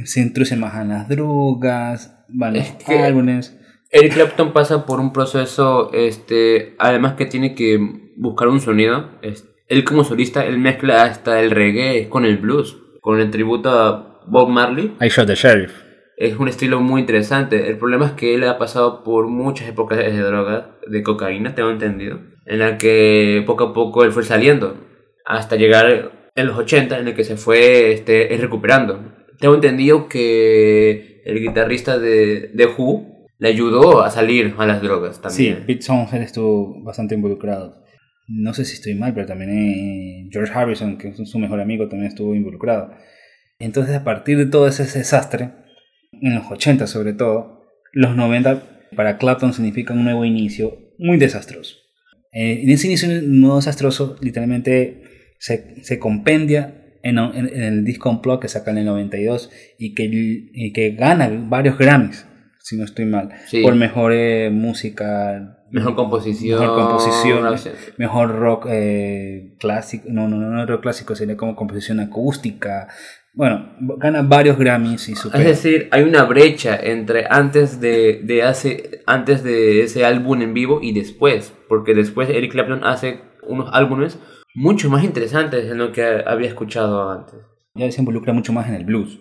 se 0.04 0.20
introduce 0.20 0.56
más 0.56 0.74
en 0.80 0.88
las 0.88 1.08
drogas, 1.08 2.24
van 2.28 2.54
los 2.54 2.74
álbumes. 2.88 3.58
Eric 3.90 4.14
Clapton 4.14 4.52
pasa 4.52 4.84
por 4.84 5.00
un 5.00 5.12
proceso, 5.12 5.92
este, 5.92 6.74
además 6.78 7.14
que 7.14 7.26
tiene 7.26 7.54
que 7.54 7.78
buscar 8.16 8.48
un 8.48 8.60
sonido. 8.60 9.18
Él 9.68 9.84
como 9.84 10.04
solista, 10.04 10.44
él 10.44 10.58
mezcla 10.58 11.02
hasta 11.02 11.40
el 11.40 11.50
reggae 11.50 12.08
con 12.08 12.24
el 12.24 12.38
blues, 12.38 12.76
con 13.00 13.20
el 13.20 13.30
tributo 13.30 13.70
a 13.70 14.22
Bob 14.26 14.48
Marley. 14.48 14.94
I 15.00 15.08
Shot 15.08 15.26
the 15.26 15.34
Sheriff. 15.34 15.72
Es 16.16 16.36
un 16.38 16.48
estilo 16.48 16.80
muy 16.80 17.02
interesante. 17.02 17.68
El 17.68 17.76
problema 17.76 18.06
es 18.06 18.12
que 18.12 18.34
él 18.34 18.44
ha 18.44 18.58
pasado 18.58 19.04
por 19.04 19.28
muchas 19.28 19.68
épocas 19.68 19.98
de 19.98 20.18
drogas, 20.18 20.64
de 20.86 21.02
cocaína, 21.02 21.54
tengo 21.54 21.70
entendido, 21.70 22.20
en 22.46 22.58
la 22.58 22.78
que 22.78 23.42
poco 23.46 23.64
a 23.64 23.74
poco 23.74 24.04
él 24.04 24.12
fue 24.12 24.22
saliendo, 24.22 24.76
hasta 25.24 25.56
llegar 25.56 26.12
en 26.34 26.46
los 26.46 26.56
80, 26.56 26.98
en 26.98 27.08
el 27.08 27.14
que 27.14 27.24
se 27.24 27.36
fue 27.36 27.92
este, 27.92 28.34
recuperando 28.40 29.16
tengo 29.38 29.54
entendido 29.54 30.08
que 30.08 31.22
el 31.24 31.40
guitarrista 31.40 31.98
de, 31.98 32.50
de 32.52 32.66
Who 32.66 33.28
le 33.38 33.48
ayudó 33.48 34.02
a 34.02 34.10
salir 34.10 34.54
a 34.58 34.66
las 34.66 34.80
drogas 34.80 35.20
también. 35.20 35.56
Sí, 35.56 35.62
Pete 35.66 35.84
Townshend 35.86 36.24
estuvo 36.24 36.82
bastante 36.82 37.14
involucrado. 37.14 37.84
No 38.28 38.54
sé 38.54 38.64
si 38.64 38.74
estoy 38.74 38.94
mal, 38.94 39.14
pero 39.14 39.26
también 39.26 39.50
eh, 39.50 40.28
George 40.30 40.52
Harrison, 40.52 40.98
que 40.98 41.08
es 41.08 41.16
su 41.28 41.38
mejor 41.38 41.60
amigo, 41.60 41.88
también 41.88 42.08
estuvo 42.08 42.34
involucrado. 42.34 42.90
Entonces, 43.58 43.94
a 43.94 44.04
partir 44.04 44.36
de 44.36 44.46
todo 44.46 44.66
ese 44.66 44.82
desastre, 44.84 45.50
en 46.12 46.34
los 46.34 46.50
80 46.50 46.86
sobre 46.86 47.12
todo, 47.12 47.64
los 47.92 48.16
90 48.16 48.90
para 48.96 49.18
Clapton 49.18 49.52
significan 49.52 49.98
un 49.98 50.04
nuevo 50.04 50.24
inicio 50.24 50.76
muy 50.98 51.18
desastroso. 51.18 51.76
Eh, 52.32 52.62
en 52.62 52.70
ese 52.70 52.88
inicio 52.88 53.08
nuevo 53.22 53.56
desastroso, 53.56 54.16
literalmente 54.20 55.02
se, 55.38 55.82
se 55.84 55.98
compendia 55.98 56.82
en, 57.02 57.18
el 57.18 57.84
disco 57.84 58.10
Unplugged 58.10 58.40
que 58.40 58.48
saca 58.48 58.70
en 58.72 58.78
el 58.78 58.84
92 58.86 59.50
y 59.78 59.94
que, 59.94 60.08
y 60.10 60.72
que 60.72 60.90
gana 60.90 61.28
varios 61.48 61.78
Grammys, 61.78 62.26
si 62.60 62.76
no 62.76 62.84
estoy 62.84 63.04
mal, 63.04 63.30
por 63.62 63.74
mejor 63.74 64.12
eh, 64.12 64.50
música. 64.50 65.55
Mejor 65.70 65.94
composición. 65.94 66.60
Mejor 66.60 66.76
composición. 66.76 67.56
Mejor 67.98 68.36
rock 68.36 68.66
eh, 68.68 69.54
clásico. 69.58 70.06
No, 70.10 70.28
no, 70.28 70.36
no, 70.36 70.50
no 70.50 70.66
rock 70.66 70.82
clásico, 70.82 71.14
sería 71.14 71.36
como 71.36 71.56
composición 71.56 72.00
acústica. 72.00 72.88
Bueno, 73.34 73.74
gana 73.98 74.22
varios 74.22 74.56
Grammys 74.58 75.10
y 75.10 75.12
Es 75.12 75.32
decir, 75.32 75.88
hay 75.90 76.04
una 76.04 76.24
brecha 76.24 76.76
entre 76.76 77.26
antes 77.28 77.80
de, 77.80 78.22
de, 78.24 78.42
hace, 78.42 79.02
antes 79.06 79.42
de 79.42 79.82
ese 79.82 80.06
álbum 80.06 80.40
en 80.40 80.54
vivo 80.54 80.80
y 80.80 80.92
después. 80.92 81.52
Porque 81.68 81.94
después 81.94 82.30
Eric 82.30 82.52
Clapton 82.52 82.84
hace 82.84 83.20
unos 83.42 83.68
álbumes 83.72 84.18
mucho 84.54 84.88
más 84.88 85.04
interesantes 85.04 85.68
de 85.68 85.74
lo 85.74 85.92
que 85.92 86.22
había 86.26 86.48
escuchado 86.48 87.10
antes. 87.10 87.34
Ya 87.74 87.90
se 87.92 88.00
involucra 88.00 88.32
mucho 88.32 88.54
más 88.54 88.68
en 88.68 88.74
el 88.74 88.84
blues. 88.84 89.20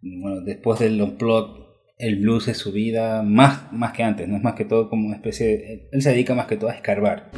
Bueno, 0.00 0.40
después 0.42 0.80
del 0.80 1.00
Unplugged, 1.00 1.63
el 1.96 2.16
blues 2.16 2.48
es 2.48 2.58
su 2.58 2.72
vida 2.72 3.22
más, 3.22 3.72
más 3.72 3.92
que 3.92 4.02
antes, 4.02 4.28
no 4.28 4.36
es 4.36 4.42
más 4.42 4.54
que 4.54 4.64
todo 4.64 4.90
como 4.90 5.06
una 5.06 5.16
especie 5.16 5.46
de, 5.46 5.88
Él 5.92 6.02
se 6.02 6.10
dedica 6.10 6.34
más 6.34 6.46
que 6.46 6.56
todo 6.56 6.70
a 6.70 6.74
escarbar. 6.74 7.30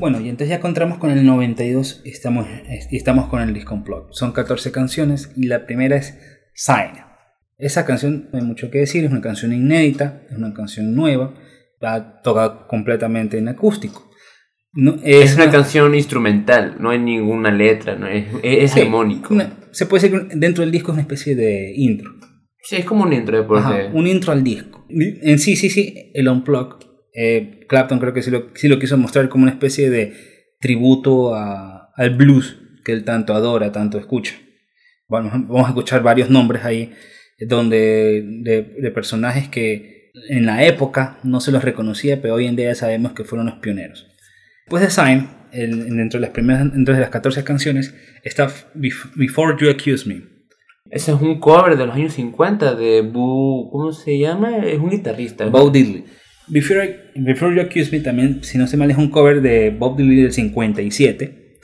Bueno, 0.00 0.20
y 0.20 0.28
entonces 0.28 0.48
ya 0.48 0.56
encontramos 0.56 0.98
con 0.98 1.10
el 1.10 1.24
92 1.24 2.02
y 2.04 2.10
estamos, 2.10 2.46
y 2.90 2.96
estamos 2.96 3.28
con 3.28 3.42
el 3.42 3.54
disco 3.54 3.74
Unplugged. 3.74 4.12
Son 4.12 4.32
14 4.32 4.72
canciones 4.72 5.30
y 5.36 5.46
la 5.46 5.66
primera 5.66 5.96
es 5.96 6.18
Sign. 6.54 7.04
Esa 7.58 7.84
canción 7.84 8.28
no 8.32 8.40
hay 8.40 8.44
mucho 8.44 8.70
que 8.70 8.78
decir, 8.78 9.04
es 9.04 9.10
una 9.10 9.20
canción 9.20 9.52
inédita, 9.52 10.22
es 10.30 10.36
una 10.36 10.52
canción 10.52 10.94
nueva, 10.94 11.34
va 11.84 12.22
toca 12.22 12.66
completamente 12.66 13.38
en 13.38 13.48
acústico. 13.48 14.07
No, 14.80 14.96
es, 15.02 15.34
una, 15.34 15.50
canción 15.50 15.92
instrumental, 15.96 16.76
no 16.78 16.90
hay 16.90 17.00
ninguna 17.00 17.50
letra, 17.50 17.96
no 17.96 18.06
es, 18.06 18.26
es 18.44 18.76
armónico. 18.76 19.36
se 19.72 19.86
puede 19.86 20.02
decir 20.08 20.28
que 20.28 20.36
dentro 20.36 20.62
del 20.62 20.70
disco 20.70 20.92
es 20.92 20.94
una 20.94 21.02
especie 21.02 21.34
de 21.34 21.72
intro. 21.74 22.12
Sí, 22.62 22.76
es 22.76 22.84
como 22.84 23.02
un 23.02 23.12
intro 23.12 23.42
de 23.42 23.90
Un 23.92 24.06
intro 24.06 24.30
al 24.30 24.44
disco. 24.44 24.86
En 24.88 25.40
sí, 25.40 25.56
sí, 25.56 25.68
sí, 25.68 26.12
el 26.14 26.28
Unplugged. 26.28 26.86
Eh, 27.12 27.66
Clapton 27.68 27.98
creo 27.98 28.12
que 28.12 28.22
sí 28.22 28.30
lo, 28.30 28.50
sí 28.54 28.68
lo, 28.68 28.78
quiso 28.78 28.96
mostrar 28.96 29.28
como 29.28 29.42
una 29.42 29.50
especie 29.50 29.90
de 29.90 30.14
tributo 30.60 31.34
a, 31.34 31.90
al 31.96 32.10
blues 32.10 32.56
que 32.84 32.92
él 32.92 33.04
tanto 33.04 33.34
adora, 33.34 33.72
tanto 33.72 33.98
escucha. 33.98 34.34
Bueno, 35.08 35.28
vamos 35.32 35.66
a 35.66 35.70
escuchar 35.70 36.04
varios 36.04 36.30
nombres 36.30 36.64
ahí 36.64 36.92
donde 37.40 38.22
de, 38.44 38.90
personajes 38.92 39.48
que 39.48 40.12
en 40.28 40.46
la 40.46 40.64
época 40.64 41.18
no 41.24 41.40
se 41.40 41.50
los 41.50 41.64
reconocía, 41.64 42.22
pero 42.22 42.34
hoy 42.34 42.46
en 42.46 42.54
día 42.54 42.76
sabemos 42.76 43.12
que 43.12 43.24
fueron 43.24 43.46
los 43.46 43.56
pioneros. 43.56 44.06
Después 44.68 44.82
de 44.82 44.90
Sign, 44.90 45.28
dentro 45.96 46.20
de 46.20 46.26
las 46.26 46.34
primeras, 46.34 46.70
dentro 46.70 46.92
de 46.92 47.00
las 47.00 47.08
14 47.08 47.42
canciones, 47.42 47.94
está 48.22 48.52
Before 48.74 49.56
You 49.58 49.70
Accuse 49.70 50.06
Me. 50.06 50.24
Ese 50.90 51.12
es 51.12 51.22
un 51.22 51.40
cover 51.40 51.78
de 51.78 51.86
los 51.86 51.94
años 51.94 52.12
50 52.12 52.74
de 52.74 53.00
Boo, 53.00 53.70
¿cómo 53.72 53.92
se 53.92 54.18
llama? 54.18 54.58
Es 54.58 54.78
un 54.78 54.90
guitarrista. 54.90 55.46
Bob 55.46 55.72
Diddley. 55.72 56.04
Before, 56.48 57.12
Before 57.14 57.56
You 57.56 57.62
Accuse 57.62 57.90
Me 57.92 58.00
también, 58.00 58.44
si 58.44 58.58
no 58.58 58.66
se 58.66 58.76
mal, 58.76 58.90
es 58.90 58.98
un 58.98 59.08
cover 59.08 59.40
de 59.40 59.70
Bob 59.70 59.96
Diddley 59.96 60.20
del 60.20 60.32
57. 60.32 61.56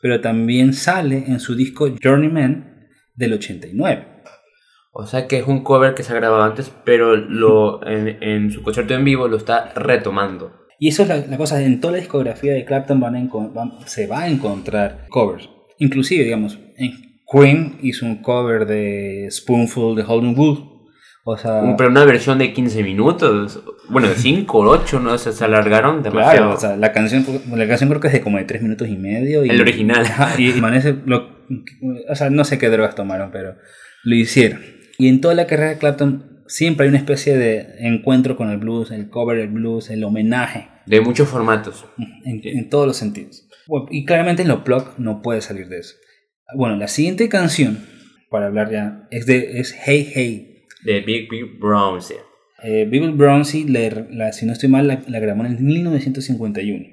pero 0.00 0.22
también 0.22 0.72
sale 0.72 1.24
en 1.26 1.40
su 1.40 1.54
disco 1.54 1.94
Journeyman 2.02 2.88
del 3.14 3.34
89. 3.34 4.22
O 4.92 5.06
sea 5.06 5.28
que 5.28 5.40
es 5.40 5.46
un 5.46 5.62
cover 5.62 5.92
que 5.92 6.02
se 6.02 6.14
ha 6.14 6.16
grabado 6.16 6.42
antes, 6.42 6.72
pero 6.86 7.16
lo, 7.16 7.86
en, 7.86 8.22
en 8.22 8.50
su 8.50 8.62
concierto 8.62 8.94
en 8.94 9.04
vivo 9.04 9.28
lo 9.28 9.36
está 9.36 9.74
retomando. 9.74 10.65
Y 10.78 10.88
eso 10.88 11.02
es 11.02 11.08
la, 11.08 11.16
la 11.18 11.36
cosa, 11.36 11.62
en 11.62 11.80
toda 11.80 11.92
la 11.92 11.98
discografía 11.98 12.52
de 12.52 12.64
Clapton 12.64 13.00
van 13.00 13.16
a 13.16 13.28
van- 13.54 13.72
se 13.86 14.06
va 14.06 14.22
a 14.22 14.28
encontrar 14.28 15.06
covers. 15.08 15.48
Inclusive, 15.78 16.24
digamos, 16.24 16.58
en 16.76 16.92
Queen 17.30 17.78
hizo 17.82 18.06
un 18.06 18.16
cover 18.22 18.66
de 18.66 19.28
Spoonful 19.30 19.96
de 19.96 20.02
Holden 20.06 20.38
Wood. 20.38 20.58
O 21.24 21.36
sea, 21.36 21.54
Un- 21.62 21.76
Pero 21.76 21.90
una 21.90 22.04
versión 22.04 22.38
de 22.38 22.52
15 22.52 22.82
minutos, 22.84 23.60
bueno, 23.88 24.08
de 24.08 24.14
5 24.14 24.58
o 24.58 24.68
8, 24.68 25.00
¿no? 25.00 25.18
Se, 25.18 25.32
se 25.32 25.44
alargaron 25.44 26.02
demasiado. 26.02 26.36
claro, 26.36 26.54
o 26.54 26.56
sea, 26.60 26.76
la 26.76 26.92
canción, 26.92 27.24
la 27.52 27.66
canción 27.66 27.88
creo 27.90 28.00
que 28.00 28.06
es 28.08 28.12
de 28.12 28.20
como 28.20 28.38
de 28.38 28.44
3 28.44 28.62
minutos 28.62 28.86
y 28.88 28.96
medio. 28.96 29.44
Y, 29.44 29.48
El 29.50 29.60
original. 29.60 30.04
Y, 30.38 30.50
y 30.50 30.58
amanece 30.58 30.94
lo- 31.04 31.28
o 32.08 32.14
sea, 32.14 32.30
no 32.30 32.44
sé 32.44 32.58
qué 32.58 32.68
drogas 32.68 32.94
tomaron, 32.94 33.30
pero 33.32 33.54
lo 34.04 34.14
hicieron. 34.14 34.60
Y 34.98 35.08
en 35.08 35.20
toda 35.20 35.34
la 35.34 35.46
carrera 35.46 35.70
de 35.70 35.78
Clapton 35.78 36.35
siempre 36.48 36.84
hay 36.84 36.88
una 36.90 36.98
especie 36.98 37.36
de 37.36 37.66
encuentro 37.80 38.36
con 38.36 38.50
el 38.50 38.58
blues, 38.58 38.90
el 38.90 39.08
cover 39.08 39.38
del 39.38 39.48
blues, 39.48 39.90
el 39.90 40.04
homenaje. 40.04 40.68
de 40.86 41.00
muchos 41.00 41.28
formatos. 41.28 41.84
en, 42.24 42.40
en 42.44 42.68
todos 42.68 42.86
los 42.86 42.96
sentidos. 42.96 43.48
Y 43.90 44.04
claramente 44.04 44.42
en 44.42 44.48
lo 44.48 44.62
plug 44.64 44.94
no 44.98 45.22
puede 45.22 45.40
salir 45.40 45.68
de 45.68 45.78
eso. 45.78 45.94
Bueno, 46.56 46.76
la 46.76 46.86
siguiente 46.88 47.28
canción, 47.28 47.84
para 48.30 48.46
hablar 48.46 48.70
ya, 48.70 49.08
es 49.10 49.26
de 49.26 49.58
es 49.58 49.74
Hey 49.84 50.10
Hey. 50.14 50.64
De 50.84 51.00
Big 51.00 51.28
Big 51.28 51.58
Brown, 51.58 52.00
sí. 52.00 52.14
Eh, 52.62 52.86
Bill 52.88 53.10
Brownsy, 53.12 53.64
la, 53.64 54.06
la- 54.10 54.32
si 54.32 54.46
no 54.46 54.52
estoy 54.52 54.68
mal, 54.68 54.86
la, 54.88 55.02
la 55.08 55.18
grabó 55.20 55.44
en 55.44 55.52
el 55.56 55.60
1951. 55.60 56.84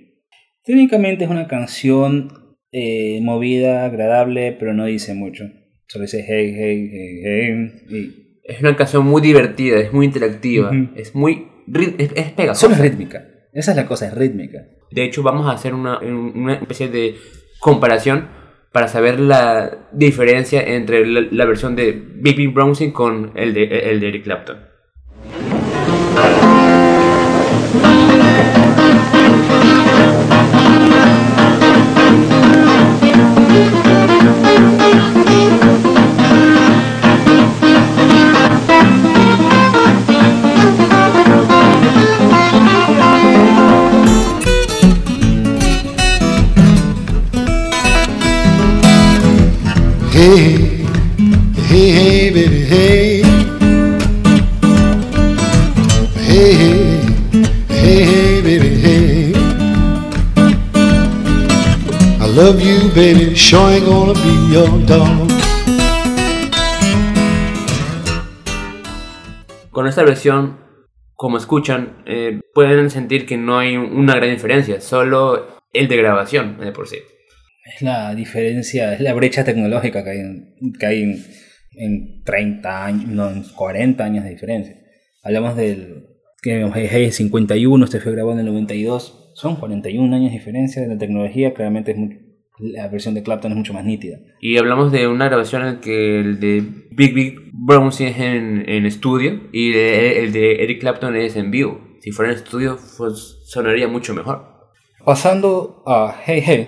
Técnicamente 0.63 1.24
es 1.25 1.29
una 1.29 1.48
canción 1.48 2.57
eh, 2.72 3.19
movida, 3.22 3.86
agradable, 3.86 4.51
pero 4.60 4.74
no 4.74 4.86
dice 4.86 5.13
mucho. 5.13 5.45
Solo 5.88 6.03
dice 6.03 6.24
Hey 6.27 6.53
Hey 6.55 6.89
Hey 6.91 7.22
Hey. 7.24 7.72
Y 7.89 8.33
Es 8.44 8.60
una 8.60 8.76
canción 8.76 9.06
muy 9.06 9.22
divertida, 9.22 9.80
es 9.80 9.94
muy 9.94 10.06
interactiva, 10.06 10.72
es 10.96 11.16
muy... 11.16 11.48
Es, 11.98 12.12
es 12.14 12.32
pegajosa. 12.34 12.62
solo 12.62 12.76
es 12.76 12.82
rítmica. 12.82 13.26
Esa 13.54 13.72
es 13.72 13.78
la 13.78 13.86
cosa, 13.86 14.08
es 14.08 14.14
rítmica. 14.14 14.66
De 14.92 15.06
hecho, 15.06 15.24
vamos 15.24 15.48
a 15.48 15.52
hacer 15.52 15.74
una, 15.74 16.00
una 16.00 16.56
especie 16.56 16.90
de 16.90 17.16
comparación 17.60 18.28
para 18.72 18.88
saber 18.88 19.20
la 19.20 19.88
diferencia 19.94 20.62
entre 20.62 21.06
la, 21.06 21.22
la 21.32 21.46
versión 21.46 21.76
de 21.76 21.92
Big 21.94 22.36
Big 22.36 22.54
Brownsing 22.54 22.92
con 22.92 23.32
el 23.36 23.54
de, 23.54 23.64
el 23.64 24.00
de 24.00 24.08
Eric 24.10 24.24
Clapton. 24.24 24.73
Baby, 62.96 63.36
sure 63.36 63.74
ain't 63.74 63.86
gonna 63.86 64.14
be 64.14 64.54
your 64.54 64.68
dog. 64.86 65.28
Con 69.72 69.88
esta 69.88 70.04
versión, 70.04 70.58
como 71.16 71.38
escuchan, 71.38 72.04
eh, 72.06 72.40
pueden 72.54 72.90
sentir 72.90 73.26
que 73.26 73.38
no 73.38 73.58
hay 73.58 73.76
una 73.78 74.16
gran 74.16 74.30
diferencia, 74.30 74.82
solo 74.82 75.48
el 75.74 75.88
de 75.88 75.98
grabación 75.98 76.60
de 76.60 76.72
por 76.72 76.88
sí. 76.88 76.98
Es 77.76 77.82
la 77.82 78.14
diferencia, 78.14 78.94
es 78.94 79.00
la 79.00 79.14
brecha 79.14 79.44
tecnológica 79.44 80.04
que 80.04 80.10
hay 80.12 80.20
en, 80.20 80.54
que 80.80 80.86
hay 80.86 81.02
en, 81.04 81.24
en 81.78 82.24
30 82.24 82.86
años, 82.86 83.08
no, 83.08 83.30
en 83.32 83.44
40 83.44 84.04
años 84.04 84.24
de 84.24 84.30
diferencia. 84.32 84.76
Hablamos 85.24 85.56
del 85.56 86.08
que 86.42 86.62
es 87.06 87.16
51, 87.16 87.86
este 87.86 88.02
fue 88.02 88.12
grabado 88.12 88.34
en 88.38 88.46
el 88.46 88.54
92, 88.54 89.32
son 89.34 89.56
41 89.56 90.14
años 90.16 90.32
de 90.32 90.38
diferencia. 90.38 90.86
La 90.86 90.98
tecnología 90.98 91.54
claramente 91.54 91.92
es 91.92 91.98
muy- 91.98 92.20
la 92.60 92.88
versión 92.88 93.13
de 93.15 93.24
Clapton 93.24 93.51
es 93.51 93.57
mucho 93.57 93.74
más 93.74 93.83
nítida. 93.86 94.19
Y 94.39 94.57
hablamos 94.57 94.91
de 94.91 95.07
una 95.07 95.25
grabación 95.27 95.65
en 95.65 95.79
que 95.79 96.19
el 96.19 96.39
de 96.39 96.63
Big 96.91 97.13
Big 97.13 97.36
Brownsing 97.51 98.07
es 98.07 98.19
en, 98.19 98.69
en 98.69 98.86
estudio 98.86 99.50
y 99.51 99.72
de- 99.72 100.19
el 100.24 100.31
de 100.33 100.63
Eric 100.63 100.79
Clapton 100.81 101.15
es 101.15 101.36
en 101.36 101.51
vivo. 101.51 101.81
Si 102.01 102.12
fuera 102.12 102.31
en 102.31 102.38
estudio, 102.38 102.77
pues, 102.98 103.39
sonaría 103.45 103.88
mucho 103.88 104.13
mejor. 104.13 104.45
Pasando 105.05 105.83
a 105.86 106.15
Hey 106.25 106.41
Hey, 106.45 106.67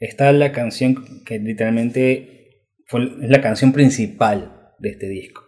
está 0.00 0.32
la 0.32 0.52
canción 0.52 1.22
que 1.24 1.38
literalmente 1.38 2.62
fue, 2.86 3.04
es 3.22 3.30
la 3.30 3.40
canción 3.40 3.72
principal 3.72 4.72
de 4.78 4.90
este 4.90 5.08
disco. 5.08 5.42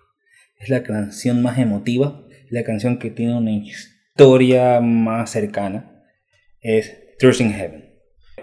Es 0.58 0.68
la 0.70 0.82
canción 0.82 1.42
más 1.42 1.58
emotiva, 1.58 2.24
la 2.50 2.64
canción 2.64 2.98
que 2.98 3.10
tiene 3.10 3.36
una 3.36 3.52
historia 3.52 4.80
más 4.80 5.30
cercana. 5.30 6.02
Es 6.60 6.92
Tears 7.18 7.40
in 7.40 7.52
Heaven. 7.52 7.87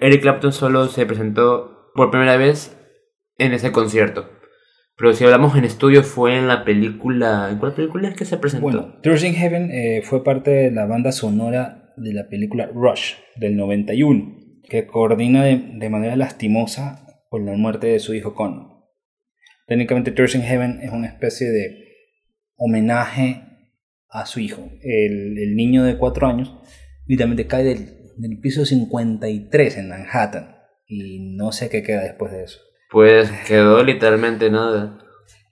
Eric 0.02 0.22
Clapton 0.22 0.54
solo 0.54 0.88
se 0.88 1.06
presentó 1.06 1.92
por 1.94 2.12
primera 2.12 2.38
vez 2.38 2.78
en 3.38 3.54
ese 3.54 3.72
concierto. 3.72 4.30
Pero 4.98 5.14
si 5.14 5.25
hablamos 5.25 5.58
en 5.58 5.66
estudio 5.66 6.04
fue 6.04 6.38
en 6.38 6.48
la 6.48 6.64
película... 6.64 7.50
¿En 7.52 7.58
cuál 7.58 7.74
película 7.74 8.08
es 8.08 8.16
que 8.16 8.25
se 8.25 8.38
presentó? 8.38 8.64
Bueno, 8.64 9.00
Tears 9.02 9.24
in 9.24 9.34
Heaven 9.34 9.70
eh, 9.72 10.02
fue 10.04 10.24
parte 10.24 10.52
de 10.52 10.72
la 10.72 10.86
banda 10.86 11.12
sonora 11.12 11.94
de 11.98 12.14
la 12.14 12.30
película 12.30 12.70
Rush 12.74 13.16
del 13.36 13.58
91, 13.58 14.62
que 14.70 14.88
coordina 14.88 15.44
de, 15.44 15.62
de 15.75 15.90
manera 15.90 16.16
lastimosa 16.16 17.06
por 17.30 17.42
la 17.42 17.54
muerte 17.54 17.88
de 17.88 18.00
su 18.00 18.14
hijo 18.14 18.36
Connor. 18.36 18.75
Técnicamente 19.68 20.12
Tears 20.12 20.36
in 20.36 20.44
Heaven 20.44 20.80
es 20.82 20.92
una 20.92 21.08
especie 21.08 21.50
de 21.50 21.86
homenaje 22.56 23.42
a 24.10 24.25
su 24.25 24.40
hijo. 24.40 24.70
El, 24.82 25.38
el 25.38 25.56
niño 25.56 25.84
de 25.84 25.98
4 25.98 26.28
años 26.28 26.56
literalmente 27.06 27.48
cae 27.48 27.64
del, 27.64 27.95
del 28.17 28.39
piso 28.39 28.65
53 28.65 29.77
en 29.77 29.89
Manhattan 29.89 30.55
y 30.88 31.19
no 31.36 31.51
sé 31.51 31.69
qué 31.69 31.84
queda 31.84 32.01
después 32.03 32.31
de 32.31 32.43
eso. 32.43 32.60
Pues 32.91 33.29
quedó 33.48 33.84
literalmente 33.84 34.50
nada. 34.50 35.00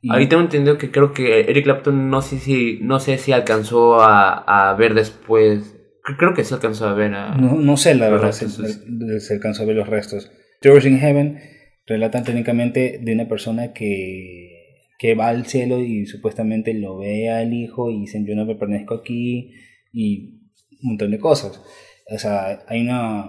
Y- 0.01 0.11
Ahí 0.13 0.27
tengo 0.27 0.43
entendido 0.43 0.77
que 0.77 0.91
creo 0.91 1.13
que 1.13 1.41
Eric 1.41 1.63
Clapton 1.63 2.09
no 2.09 2.21
sé 2.21 2.39
si, 2.39 2.79
no 2.81 2.99
sé 2.99 3.17
si 3.17 3.31
alcanzó 3.31 4.01
a, 4.01 4.69
a 4.71 4.75
ver 4.75 4.93
después. 4.93 5.75
Cre- 6.03 6.17
Creo 6.17 6.33
que 6.33 6.43
sí 6.43 6.53
alcanzó 6.53 6.87
a 6.87 6.93
ver 6.93 7.13
a... 7.13 7.35
No, 7.35 7.55
no 7.55 7.77
sé 7.77 7.95
la 7.95 8.09
verdad 8.09 8.31
si, 8.33 8.47
se 8.49 9.33
alcanzó 9.33 9.63
a 9.63 9.65
ver 9.65 9.75
los 9.77 9.87
restos. 9.87 10.29
Tears 10.61 10.85
in 10.85 10.99
Heaven 10.99 11.39
relatan 11.87 12.23
técnicamente 12.23 12.99
de 13.01 13.13
una 13.13 13.27
persona 13.27 13.73
que, 13.73 14.85
que 14.99 15.15
va 15.15 15.29
al 15.29 15.45
cielo 15.45 15.79
y 15.79 16.05
supuestamente 16.05 16.73
lo 16.73 16.97
ve 16.97 17.29
al 17.29 17.53
hijo 17.53 17.89
y 17.89 18.01
dicen 18.01 18.25
yo 18.25 18.35
no 18.35 18.45
me 18.45 18.55
pertenezco 18.55 18.95
aquí 18.95 19.51
y 19.91 20.41
un 20.81 20.89
montón 20.89 21.11
de 21.11 21.19
cosas. 21.19 21.61
O 22.09 22.17
sea, 22.17 22.63
hay 22.67 22.81
una... 22.81 23.25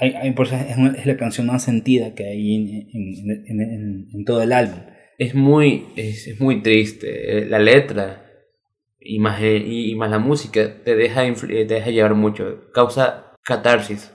Hay, 0.00 0.12
hay- 0.14 0.32
por 0.32 0.46
eso 0.46 0.56
es, 0.56 0.76
una- 0.76 0.92
es 0.92 1.06
la 1.06 1.16
canción 1.16 1.46
más 1.46 1.62
sentida 1.64 2.14
que 2.14 2.26
hay 2.28 2.54
en, 2.54 2.88
en- 2.92 3.60
en- 3.60 4.08
en- 4.12 4.24
todo 4.24 4.42
el 4.42 4.52
álbum. 4.52 4.80
Es 5.18 5.34
muy, 5.34 5.84
es, 5.96 6.26
es 6.26 6.40
muy 6.40 6.62
triste. 6.62 7.38
eh, 7.38 7.46
La 7.46 7.58
letra 7.58 8.24
y 9.00 9.18
más, 9.18 9.40
eh, 9.42 9.58
y, 9.64 9.92
y 9.92 9.94
más 9.94 10.10
la 10.10 10.18
música 10.18 10.82
te 10.84 10.96
deja, 10.96 11.24
eh, 11.26 11.34
te 11.66 11.74
deja 11.74 11.90
llevar 11.90 12.14
mucho. 12.14 12.70
Causa 12.72 13.32
catarsis 13.44 14.10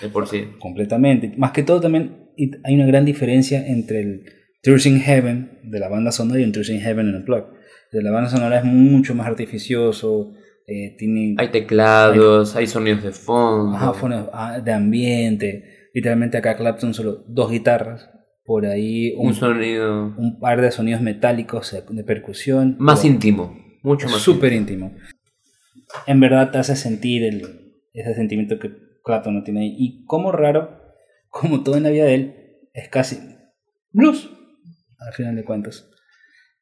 de 0.00 0.08
por 0.08 0.26
sí. 0.28 0.44
completamente. 0.60 1.32
Más 1.36 1.52
que 1.52 1.62
todo 1.62 1.80
también 1.80 2.28
hay 2.64 2.74
una 2.74 2.86
gran 2.86 3.04
diferencia 3.04 3.66
entre 3.66 4.00
el 4.00 4.24
Tears 4.62 4.86
in 4.86 5.00
Heaven 5.00 5.60
de 5.64 5.78
la 5.80 5.88
banda 5.88 6.12
sonora 6.12 6.40
y 6.40 6.44
un 6.44 6.52
Tears 6.52 6.70
in 6.70 6.80
Heaven 6.80 7.08
en 7.08 7.14
el 7.16 7.24
plug. 7.24 7.46
De 7.92 8.02
la 8.02 8.10
banda 8.10 8.28
sonora 8.30 8.58
es 8.58 8.64
mucho 8.64 9.14
más 9.14 9.26
artificioso, 9.26 10.32
eh, 10.66 10.96
tiene 10.98 11.34
Hay 11.38 11.48
teclados, 11.48 12.56
hay 12.56 12.66
sonidos 12.66 13.02
de 13.02 13.12
fondo. 13.12 13.76
ajá, 13.76 13.92
fonos, 13.92 14.28
ah, 14.32 14.60
de 14.60 14.72
ambiente. 14.72 15.88
Literalmente 15.92 16.38
acá 16.38 16.56
Clapton 16.56 16.94
solo 16.94 17.24
dos 17.28 17.50
guitarras, 17.50 18.10
por 18.44 18.66
ahí 18.66 19.14
un, 19.16 19.28
un 19.28 19.34
sonido 19.34 20.14
un 20.16 20.40
par 20.40 20.60
de 20.60 20.70
sonidos 20.70 21.00
metálicos 21.00 21.76
de, 21.88 22.04
percusión. 22.04 22.76
más 22.78 23.04
íntimo. 23.04 23.56
Mucho 23.82 24.08
más 24.08 24.20
súper 24.20 24.52
íntimo. 24.52 24.94
En 26.06 26.20
verdad 26.20 26.50
te 26.50 26.58
hace 26.58 26.74
sentir 26.74 27.22
el, 27.22 27.42
ese 27.92 28.14
sentimiento 28.14 28.58
que 28.58 28.70
Clapton 29.04 29.34
no 29.34 29.42
tiene 29.42 29.60
ahí. 29.60 29.76
Y 29.78 30.04
como 30.06 30.32
raro, 30.32 30.80
como 31.28 31.62
todo 31.62 31.76
en 31.76 31.84
la 31.84 31.90
vida 31.90 32.04
de 32.04 32.14
él, 32.14 32.34
es 32.72 32.88
casi 32.88 33.18
blues, 33.92 34.30
al 34.98 35.12
final 35.12 35.36
de 35.36 35.44
cuentas. 35.44 35.88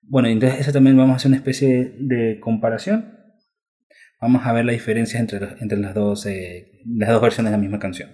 Bueno, 0.03 0.29
entonces 0.29 0.61
eso 0.61 0.73
también 0.73 0.97
vamos 0.97 1.15
a 1.15 1.17
hacer 1.17 1.29
una 1.29 1.37
especie 1.37 1.95
de 1.99 2.39
comparación. 2.41 3.22
Vamos 4.23 4.47
a 4.47 4.53
ver 4.53 4.65
la 4.65 4.71
diferencia 4.71 5.19
entre, 5.19 5.57
entre 5.61 5.77
las, 5.79 5.95
dos, 5.95 6.27
eh, 6.27 6.81
las 6.87 7.11
dos 7.11 7.21
versiones 7.21 7.51
de 7.51 7.59
la 7.59 7.61
misma 7.61 7.81
canción. 7.81 8.11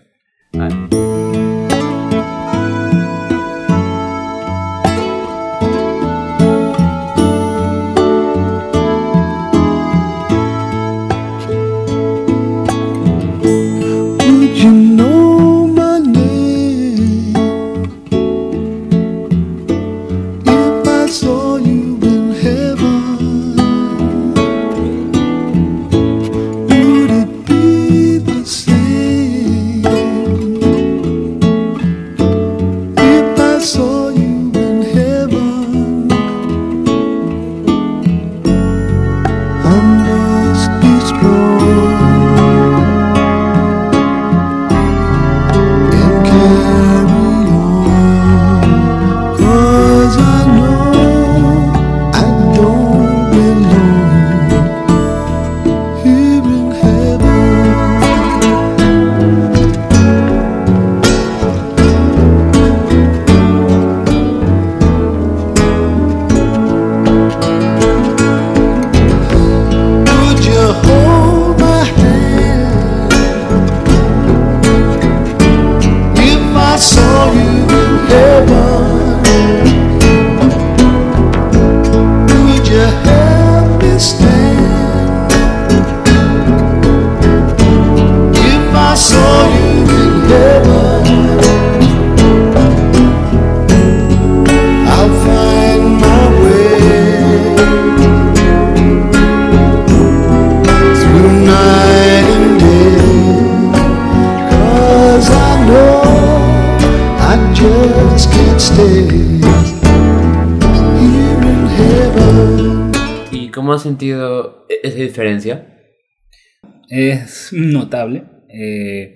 Es 116.98 117.52
notable. 117.52 118.24
eh, 118.48 119.14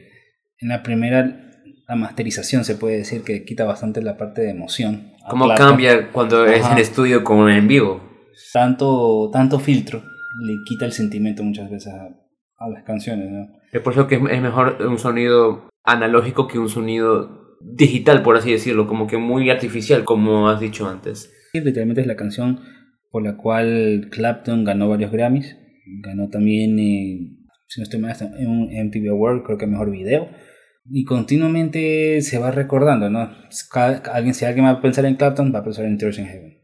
en 0.61 0.69
la 0.69 0.83
primera, 0.83 1.51
la 1.89 1.97
masterización 1.97 2.65
se 2.65 2.77
puede 2.77 2.99
decir 2.99 3.23
que 3.23 3.45
quita 3.45 3.65
bastante 3.65 4.01
la 4.01 4.17
parte 4.17 4.43
de 4.43 4.51
emoción. 4.51 5.13
¿Cómo 5.29 5.49
cambia 5.57 6.11
cuando 6.13 6.47
es 6.47 6.65
en 6.67 6.79
estudio 6.79 7.25
como 7.25 7.49
en 7.49 7.67
vivo? 7.67 8.01
Tanto, 8.53 9.31
tanto 9.33 9.59
filtro 9.59 10.03
le 10.41 10.55
quita 10.65 10.85
el 10.85 10.93
sentimiento 10.93 11.43
muchas 11.43 11.71
veces 11.71 11.93
a, 11.93 12.09
a 12.59 12.69
las 12.71 12.85
canciones. 12.85 13.31
¿no? 13.31 13.49
Es 13.73 13.81
por 13.81 13.93
eso 13.93 14.07
que 14.07 14.15
es 14.17 14.21
es 14.31 14.41
mejor 14.41 14.79
un 14.87 14.99
sonido 14.99 15.69
analógico 15.85 16.47
que 16.47 16.59
un 16.59 16.69
sonido 16.69 17.57
digital, 17.61 18.23
por 18.23 18.37
así 18.37 18.53
decirlo, 18.53 18.87
como 18.87 19.07
que 19.07 19.17
muy 19.19 19.51
artificial, 19.51 20.05
como 20.05 20.49
has 20.49 20.61
dicho 20.61 20.89
antes. 20.89 21.33
Sí, 21.53 21.61
literalmente 21.61 22.01
es 22.03 22.07
la 22.07 22.17
canción 22.17 22.61
por 23.11 23.23
la 23.23 23.37
cual 23.37 24.09
Clapton 24.11 24.65
ganó 24.65 24.89
varios 24.89 25.11
Grammys. 25.13 25.57
Ganó 26.03 26.29
también, 26.29 26.79
eh, 26.79 27.19
si 27.73 27.81
no 27.81 27.85
estoy 27.85 28.01
mal, 28.01 28.15
en 28.39 28.49
un 28.49 28.69
MTV 28.71 29.09
Award, 29.11 29.45
creo 29.45 29.59
que 29.59 29.67
mejor 29.67 29.91
video. 29.91 30.29
Y 30.91 31.05
continuamente 31.05 32.21
se 32.23 32.39
va 32.39 32.51
recordando, 32.51 33.09
¿no? 33.09 33.31
Cada- 33.71 34.03
alguien, 34.13 34.35
si 34.35 34.45
alguien 34.45 34.67
va 34.67 34.71
a 34.71 34.83
pensar 34.83 35.05
en 35.07 35.15
Clapton, 35.17 35.53
va 35.55 35.61
a 35.61 35.65
pensar 35.65 35.85
en 35.85 35.97
Tears 35.97 36.19
in 36.19 36.27
Heaven. 36.27 36.59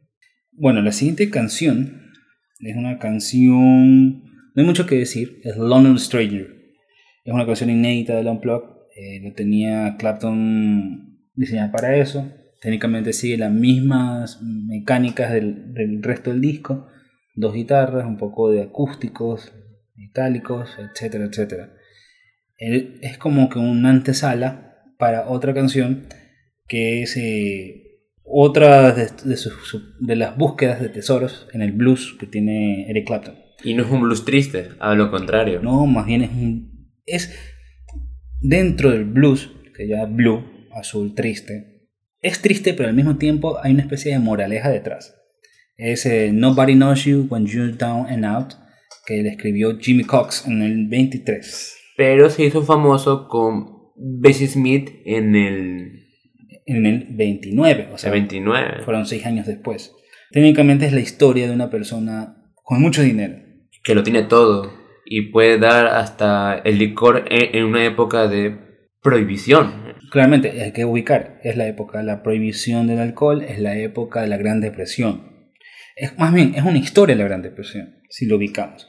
Bueno, 0.53 0.83
la 0.83 0.93
siguiente 0.93 1.31
canción 1.31 2.03
es 2.61 2.77
una 2.77 2.99
canción, 2.99 4.23
no 4.23 4.61
hay 4.61 4.65
mucho 4.65 4.87
que 4.87 4.97
decir, 4.97 5.41
es 5.45 5.57
London 5.57 5.99
Stranger. 5.99 6.49
Es 7.25 7.33
una 7.33 7.47
canción 7.47 7.71
inédita 7.71 8.17
del 8.17 8.27
Unplugged, 8.27 8.69
eh, 8.97 9.21
lo 9.23 9.33
tenía 9.35 9.97
Clapton 9.99 11.21
diseñada 11.35 11.71
para 11.71 11.97
eso. 11.97 12.31
Técnicamente 12.61 13.13
sigue 13.13 13.39
las 13.39 13.53
mismas 13.53 14.41
mecánicas 14.43 15.33
del, 15.33 15.73
del 15.75 16.03
resto 16.03 16.31
del 16.31 16.41
disco. 16.41 16.89
Dos 17.37 17.55
guitarras, 17.55 18.05
un 18.05 18.17
poco 18.17 18.51
de 18.51 18.63
acústicos, 18.63 19.53
metálicos, 19.99 20.71
etcétera, 20.79 21.25
etcétera. 21.27 21.73
Él- 22.57 22.99
es 23.03 23.19
como 23.19 23.49
que 23.49 23.59
una 23.59 23.91
antesala 23.91 24.75
para 24.99 25.29
otra 25.29 25.53
canción 25.55 26.07
que 26.67 27.03
es 27.03 27.17
eh, 27.17 27.85
otra 28.25 28.93
de, 28.93 29.09
de 29.25 29.37
sus- 29.37 29.67
su- 29.69 29.95
de 30.01 30.17
las 30.17 30.37
búsquedas 30.37 30.81
de 30.81 30.89
tesoros 30.89 31.49
en 31.53 31.63
el 31.63 31.73
blues 31.73 32.17
que 32.19 32.27
tiene 32.27 32.89
Eric 32.91 33.07
Clapton. 33.07 33.37
Y 33.65 33.75
no 33.75 33.85
es 33.85 33.91
un 33.91 34.01
blues 34.03 34.25
triste, 34.25 34.69
a 34.79 34.95
lo 34.95 35.11
contrario. 35.11 35.61
No, 35.63 35.85
más 35.87 36.07
bien 36.07 36.23
es 36.23 36.31
un. 36.31 36.91
Es 37.07 37.35
dentro 38.41 38.91
del 38.91 39.05
blues, 39.05 39.51
que 39.77 39.89
ya 39.89 40.05
blue, 40.07 40.45
azul, 40.73 41.15
triste. 41.15 41.87
Es 42.21 42.41
triste, 42.43 42.75
pero 42.75 42.89
al 42.89 42.95
mismo 42.95 43.17
tiempo 43.17 43.59
hay 43.63 43.73
una 43.73 43.83
especie 43.83 44.13
de 44.13 44.19
moraleja 44.19 44.71
detrás. 44.71 45.15
Es 45.77 46.07
eh, 46.07 46.31
Nobody 46.33 46.75
Knows 46.75 47.05
You 47.05 47.27
When 47.31 47.47
You're 47.47 47.73
Down 47.73 48.07
and 48.09 48.25
Out, 48.25 48.55
que 49.09 49.23
le 49.23 49.31
escribió 49.31 49.79
Jimmy 49.79 50.05
Cox 50.05 50.47
en 50.47 50.61
el 50.61 50.87
23. 50.87 51.77
Pero 51.97 52.29
se 52.29 52.45
hizo 52.45 52.63
famoso 52.63 53.27
con 53.27 53.93
Bessie 53.97 54.47
Smith 54.47 54.91
en 55.07 55.35
el, 55.35 56.07
En 56.67 56.85
el 56.85 57.07
29, 57.11 57.85
o 57.87 57.89
sea, 57.93 57.99
sea, 57.99 58.11
29. 58.11 58.83
fueron 58.85 59.07
seis 59.07 59.25
años 59.25 59.47
después. 59.47 59.95
Técnicamente 60.31 60.85
es 60.85 60.93
la 60.93 61.01
historia 61.01 61.47
de 61.47 61.55
una 61.55 61.71
persona 61.71 62.37
con 62.63 62.83
mucho 62.83 63.01
dinero. 63.03 63.37
que 63.83 63.95
lo 63.95 64.03
tiene 64.03 64.25
todo 64.25 64.71
y 65.07 65.33
puede 65.33 65.59
dar 65.59 65.87
hasta 65.87 66.59
el 66.59 66.77
licor 66.77 67.25
en, 67.31 67.57
en 67.57 67.65
una 67.65 67.87
época 67.87 68.29
de 68.29 68.59
prohibición. 69.03 69.95
Claramente, 70.11 70.63
hay 70.63 70.73
que 70.73 70.85
ubicar, 70.85 71.39
es 71.43 71.57
la 71.57 71.67
época 71.67 71.99
de 71.99 72.05
la 72.05 72.23
prohibición 72.23 72.87
del 72.87 72.99
alcohol, 72.99 73.43
es 73.43 73.59
la 73.59 73.79
época 73.79 74.21
de 74.21 74.29
la 74.29 74.37
Gran 74.37 74.61
Depresión. 74.61 75.53
Es, 75.97 76.19
más 76.19 76.35
bien, 76.35 76.55
es 76.55 76.63
una 76.63 76.79
historia 76.79 77.17
de 77.17 77.23
la 77.23 77.29
Gran 77.29 77.43
Depresión, 77.43 78.03
si 78.11 78.27
lo 78.27 78.37
ubicamos. 78.37 78.87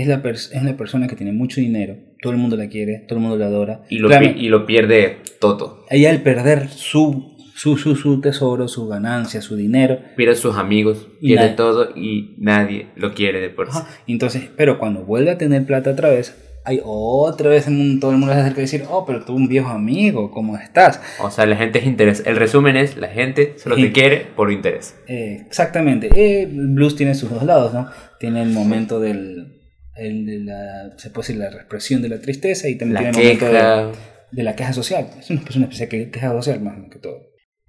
Es 0.00 0.06
la, 0.06 0.22
es 0.24 0.62
la 0.62 0.76
persona 0.76 1.08
que 1.08 1.16
tiene 1.16 1.32
mucho 1.32 1.60
dinero, 1.60 1.96
todo 2.22 2.32
el 2.32 2.38
mundo 2.38 2.56
la 2.56 2.68
quiere, 2.68 3.04
todo 3.08 3.18
el 3.18 3.22
mundo 3.22 3.36
la 3.36 3.46
adora. 3.46 3.82
Y 3.88 3.98
lo, 3.98 4.08
y 4.22 4.48
lo 4.48 4.64
pierde 4.64 5.16
todo. 5.40 5.84
ella 5.90 6.10
al 6.10 6.22
perder 6.22 6.68
su, 6.68 7.36
su, 7.56 7.76
su, 7.76 7.96
su 7.96 8.20
tesoro, 8.20 8.68
su 8.68 8.86
ganancia, 8.86 9.40
su 9.42 9.56
dinero, 9.56 9.98
Pierde 10.16 10.36
sus 10.36 10.56
amigos, 10.56 11.08
pierde 11.20 11.46
nadie- 11.46 11.56
todo 11.56 11.96
y 11.96 12.34
nadie 12.38 12.86
lo 12.94 13.12
quiere 13.14 13.40
de 13.40 13.50
por 13.50 13.72
sí. 13.72 13.78
Entonces, 14.06 14.48
pero 14.56 14.78
cuando 14.78 15.02
vuelve 15.04 15.30
a 15.32 15.38
tener 15.38 15.66
plata 15.66 15.90
otra 15.90 16.10
vez, 16.10 16.36
hay 16.64 16.80
otra 16.84 17.50
vez 17.50 17.66
en 17.66 17.80
un- 17.80 17.98
todo 17.98 18.12
el 18.12 18.18
mundo 18.18 18.34
se 18.34 18.40
acerca 18.40 18.58
a 18.58 18.62
decir, 18.62 18.84
oh, 18.88 19.04
pero 19.04 19.24
tú 19.24 19.34
un 19.34 19.48
viejo 19.48 19.68
amigo, 19.68 20.30
¿cómo 20.30 20.56
estás? 20.58 21.00
O 21.20 21.30
sea, 21.30 21.44
la 21.46 21.56
gente 21.56 21.80
es 21.80 21.86
interés. 21.86 22.22
El 22.24 22.36
resumen 22.36 22.76
es, 22.76 22.96
la 22.96 23.08
gente 23.08 23.54
solo 23.56 23.74
te 23.74 23.90
quiere 23.90 24.26
por 24.36 24.52
interés. 24.52 24.94
Eh, 25.08 25.42
exactamente. 25.44 26.08
Eh, 26.14 26.46
blues 26.52 26.94
tiene 26.94 27.14
sus 27.16 27.30
dos 27.30 27.42
lados, 27.42 27.74
¿no? 27.74 27.88
Tiene 28.20 28.42
el 28.42 28.50
momento 28.50 29.00
del, 29.00 29.54
el 29.98 30.46
la, 30.46 30.90
se 30.96 31.10
puede 31.10 31.28
decir, 31.28 31.36
la 31.42 31.50
represión 31.50 32.02
de 32.02 32.08
la 32.08 32.20
tristeza 32.20 32.68
y 32.68 32.76
también 32.76 33.04
La 33.04 33.10
tiene 33.10 33.32
el 33.32 33.38
momento 33.38 33.46
queja. 33.56 33.86
de, 33.86 33.92
de 34.32 34.42
la 34.42 34.56
queja 34.56 34.72
social. 34.72 35.06
Es 35.18 35.30
una, 35.30 35.40
es 35.48 35.56
una 35.56 35.66
especie 35.66 35.86
de 35.86 36.10
queja 36.10 36.30
social 36.30 36.60
más 36.60 36.74
que 36.90 36.98
todo. 36.98 37.18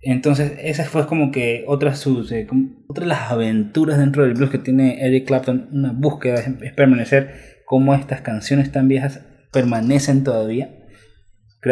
Entonces, 0.01 0.53
esa 0.61 0.85
fue 0.85 1.05
como 1.07 1.29
que 1.31 1.65
otra, 1.67 1.93
sus, 1.95 2.31
eh, 2.31 2.45
como- 2.47 2.69
otra 2.87 3.03
de 3.03 3.09
las 3.09 3.31
aventuras 3.31 3.97
dentro 3.97 4.23
del 4.23 4.33
blues 4.33 4.49
que 4.49 4.57
tiene 4.57 5.05
Eric 5.05 5.27
Clapton, 5.27 5.67
una 5.73 5.91
búsqueda 5.91 6.35
es, 6.35 6.73
permanecer, 6.73 7.33
cómo 7.65 7.93
estas 7.93 8.21
canciones 8.21 8.71
tan 8.71 8.87
viejas 8.87 9.19
permanecen 9.51 10.23
todavía. 10.23 10.69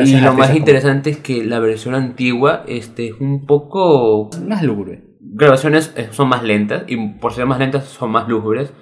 y 0.04 0.16
a 0.16 0.22
lo 0.26 0.34
más 0.34 0.54
interesante 0.56 1.10
es 1.10 1.18
que 1.18 1.46
la 1.46 1.60
versión 1.60 1.96
antigua 1.96 2.66
este, 2.68 3.08
es 3.08 3.14
un 3.22 3.46
poco... 3.46 4.30
como- 4.30 4.46
más 4.46 4.62
lúgubre. 4.64 5.04
Grabaciones 5.22 5.94
eh, 5.96 6.08
son 6.12 6.28
más 6.30 6.44
lentas 6.44 6.84
y 6.88 6.98
por 7.20 7.34
ser 7.34 7.46
más 7.46 7.60
lentas 7.60 7.86
son 7.86 8.12
más 8.12 8.28
lúgubres. 8.28 8.74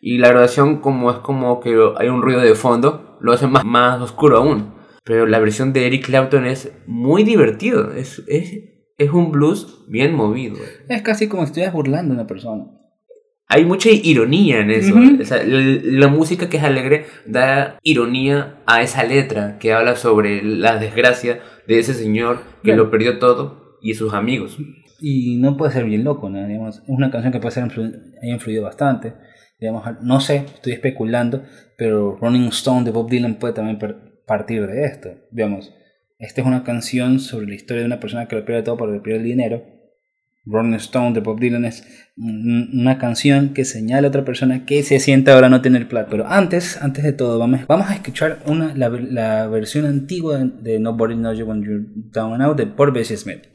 Y 0.00 0.18
la 0.18 0.28
grabación 0.28 0.80
como 0.80 1.10
es 1.10 1.18
como 1.18 1.60
que 1.60 1.76
hay 1.98 2.08
un 2.08 2.22
ruido 2.22 2.40
de 2.40 2.54
fondo, 2.54 3.16
lo 3.20 3.32
hace 3.32 3.46
más, 3.46 3.64
más 3.64 4.00
oscuro 4.00 4.38
aún. 4.38 4.74
Pero 5.04 5.26
la 5.26 5.38
versión 5.38 5.72
de 5.72 5.86
Eric 5.86 6.06
Clapton 6.06 6.46
es 6.46 6.72
muy 6.86 7.22
divertido. 7.24 7.92
Es, 7.92 8.22
es, 8.26 8.52
es 8.98 9.10
un 9.10 9.30
blues 9.32 9.84
bien 9.88 10.14
movido. 10.14 10.56
Es 10.88 11.02
casi 11.02 11.28
como 11.28 11.42
si 11.42 11.46
estuvieras 11.48 11.74
burlando 11.74 12.12
a 12.12 12.16
una 12.16 12.26
persona. 12.26 12.64
Hay 13.48 13.64
mucha 13.64 13.90
ironía 13.90 14.58
en 14.60 14.70
eso. 14.72 14.94
Ujú. 14.96 15.22
O 15.22 15.24
sea, 15.24 15.42
la, 15.44 15.60
la 15.82 16.08
música 16.08 16.48
que 16.48 16.56
es 16.56 16.64
alegre 16.64 17.06
da 17.26 17.78
ironía 17.82 18.56
a 18.66 18.82
esa 18.82 19.04
letra 19.04 19.58
que 19.58 19.72
habla 19.72 19.94
sobre 19.94 20.42
la 20.42 20.78
desgracia 20.78 21.40
de 21.68 21.78
ese 21.78 21.94
señor 21.94 22.38
que 22.62 22.70
Claro. 22.72 22.84
lo 22.84 22.90
perdió 22.90 23.18
todo 23.20 23.78
y 23.80 23.94
sus 23.94 24.12
amigos. 24.14 24.58
y 25.00 25.36
no 25.36 25.56
puede 25.56 25.72
ser 25.72 25.84
bien 25.84 26.02
loco, 26.02 26.28
¿no? 26.28 26.44
Digamos, 26.46 26.78
es 26.78 26.88
una 26.88 27.10
canción 27.10 27.32
que 27.32 27.38
puede 27.38 27.52
ser 27.54 27.64
haya 27.64 28.32
influido 28.34 28.64
bastante. 28.64 29.12
Digamos, 29.58 29.84
no 30.02 30.20
sé, 30.20 30.44
estoy 30.54 30.72
especulando, 30.74 31.42
pero 31.78 32.16
Rolling 32.20 32.48
Stone 32.48 32.84
de 32.84 32.90
Bob 32.90 33.08
Dylan 33.10 33.36
puede 33.36 33.54
también 33.54 33.78
partir 34.26 34.66
de 34.66 34.84
esto. 34.84 35.10
Digamos, 35.30 35.72
esta 36.18 36.40
es 36.42 36.46
una 36.46 36.62
canción 36.64 37.20
sobre 37.20 37.46
la 37.46 37.54
historia 37.54 37.80
de 37.80 37.86
una 37.86 38.00
persona 38.00 38.26
que 38.28 38.36
lo 38.36 38.44
pierde 38.44 38.62
todo 38.62 38.76
porque 38.76 39.00
pierde 39.00 39.20
el 39.20 39.24
dinero. 39.26 39.62
Rolling 40.48 40.74
Stone 40.74 41.12
de 41.12 41.20
Bob 41.20 41.40
Dylan 41.40 41.64
es 41.64 41.84
un- 42.16 42.70
una 42.80 42.98
canción 42.98 43.52
que 43.52 43.64
señala 43.64 44.06
a 44.06 44.10
otra 44.10 44.24
persona 44.24 44.64
que 44.64 44.82
se 44.84 45.00
siente 45.00 45.30
ahora 45.32 45.48
no 45.48 45.60
tener 45.60 45.88
plata. 45.88 46.08
Pero 46.10 46.26
antes, 46.28 46.80
antes 46.80 47.02
de 47.02 47.12
todo, 47.12 47.38
vamos, 47.38 47.66
vamos 47.66 47.90
a 47.90 47.94
escuchar 47.94 48.38
una, 48.46 48.72
la, 48.76 48.88
la 48.90 49.48
versión 49.48 49.86
antigua 49.86 50.38
de 50.38 50.78
Nobody 50.78 51.14
Knows 51.14 51.38
You 51.38 51.46
When 51.46 51.62
You're 51.64 51.84
Down 52.12 52.34
and 52.34 52.42
Out 52.42 52.58
de 52.58 52.66
por 52.66 52.92
Bessie 52.92 53.16
Smith. 53.16 53.48